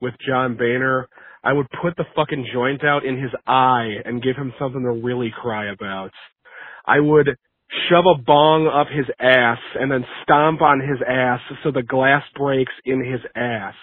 with 0.00 0.14
John 0.26 0.56
Boehner, 0.56 1.08
I 1.44 1.52
would 1.52 1.66
put 1.82 1.96
the 1.96 2.04
fucking 2.14 2.46
joint 2.52 2.84
out 2.84 3.04
in 3.04 3.20
his 3.20 3.32
eye 3.46 3.96
and 4.04 4.22
give 4.22 4.36
him 4.36 4.52
something 4.58 4.82
to 4.82 5.04
really 5.04 5.32
cry 5.34 5.72
about. 5.72 6.12
I 6.86 7.00
would 7.00 7.36
shove 7.88 8.04
a 8.06 8.20
bong 8.20 8.66
up 8.66 8.88
his 8.88 9.06
ass 9.18 9.58
and 9.78 9.90
then 9.90 10.04
stomp 10.22 10.62
on 10.62 10.80
his 10.80 10.98
ass 11.06 11.40
so 11.64 11.70
the 11.70 11.82
glass 11.82 12.22
breaks 12.36 12.72
in 12.84 13.04
his 13.04 13.20
ass. 13.34 13.74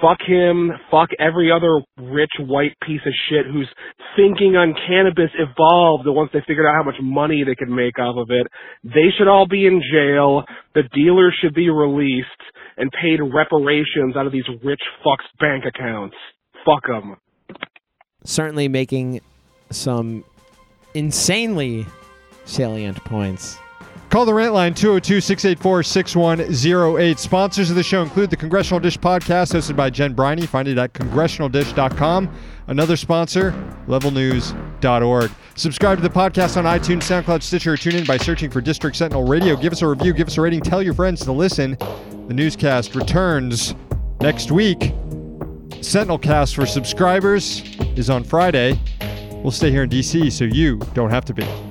Fuck 0.00 0.18
him, 0.26 0.70
fuck 0.90 1.08
every 1.18 1.50
other 1.50 1.80
rich 1.98 2.30
white 2.38 2.76
piece 2.86 3.00
of 3.04 3.12
shit 3.28 3.46
who's 3.46 3.68
thinking 4.16 4.54
on 4.54 4.74
cannabis 4.86 5.30
evolved 5.34 6.04
once 6.06 6.30
they 6.32 6.40
figured 6.46 6.66
out 6.66 6.74
how 6.76 6.84
much 6.84 6.94
money 7.02 7.42
they 7.44 7.56
could 7.56 7.68
make 7.68 7.98
off 7.98 8.16
of 8.16 8.28
it. 8.30 8.46
They 8.84 9.10
should 9.16 9.26
all 9.26 9.46
be 9.48 9.66
in 9.66 9.82
jail. 9.92 10.44
The 10.74 10.84
dealers 10.94 11.34
should 11.40 11.54
be 11.54 11.68
released 11.68 12.28
and 12.76 12.92
paid 12.92 13.18
reparations 13.20 14.16
out 14.16 14.26
of 14.26 14.32
these 14.32 14.46
rich 14.62 14.80
fucks' 15.04 15.26
bank 15.40 15.64
accounts. 15.66 16.16
Fuck 16.64 16.86
them. 16.86 17.16
Certainly 18.24 18.68
making 18.68 19.20
some 19.70 20.24
insanely 20.94 21.86
salient 22.44 23.02
points. 23.04 23.58
Call 24.10 24.24
the 24.24 24.32
rant 24.32 24.54
line 24.54 24.72
202 24.72 25.20
684 25.20 25.82
6108. 25.82 27.18
Sponsors 27.18 27.68
of 27.68 27.76
the 27.76 27.82
show 27.82 28.02
include 28.02 28.30
the 28.30 28.36
Congressional 28.36 28.80
Dish 28.80 28.98
podcast 28.98 29.52
hosted 29.54 29.76
by 29.76 29.90
Jen 29.90 30.14
Briney. 30.14 30.46
Find 30.46 30.66
it 30.66 30.78
at 30.78 30.94
congressionaldish.com. 30.94 32.30
Another 32.68 32.96
sponsor, 32.96 33.52
levelnews.org. 33.86 35.30
Subscribe 35.56 35.98
to 35.98 36.02
the 36.02 36.08
podcast 36.08 36.56
on 36.56 36.64
iTunes, 36.64 37.02
SoundCloud, 37.02 37.42
Stitcher, 37.42 37.74
or 37.74 37.76
tune 37.76 37.96
in 37.96 38.04
by 38.04 38.16
searching 38.16 38.50
for 38.50 38.62
District 38.62 38.96
Sentinel 38.96 39.26
Radio. 39.26 39.56
Give 39.56 39.72
us 39.72 39.82
a 39.82 39.86
review, 39.86 40.14
give 40.14 40.28
us 40.28 40.38
a 40.38 40.40
rating, 40.40 40.60
tell 40.60 40.82
your 40.82 40.94
friends 40.94 41.22
to 41.24 41.32
listen. 41.32 41.76
The 42.28 42.34
newscast 42.34 42.94
returns 42.94 43.74
next 44.20 44.50
week. 44.50 44.94
Sentinel 45.82 46.18
Cast 46.18 46.54
for 46.54 46.64
subscribers 46.64 47.62
is 47.96 48.08
on 48.08 48.24
Friday. 48.24 48.78
We'll 49.42 49.50
stay 49.50 49.70
here 49.70 49.84
in 49.84 49.90
DC 49.90 50.32
so 50.32 50.44
you 50.44 50.78
don't 50.94 51.10
have 51.10 51.24
to 51.26 51.34
be. 51.34 51.67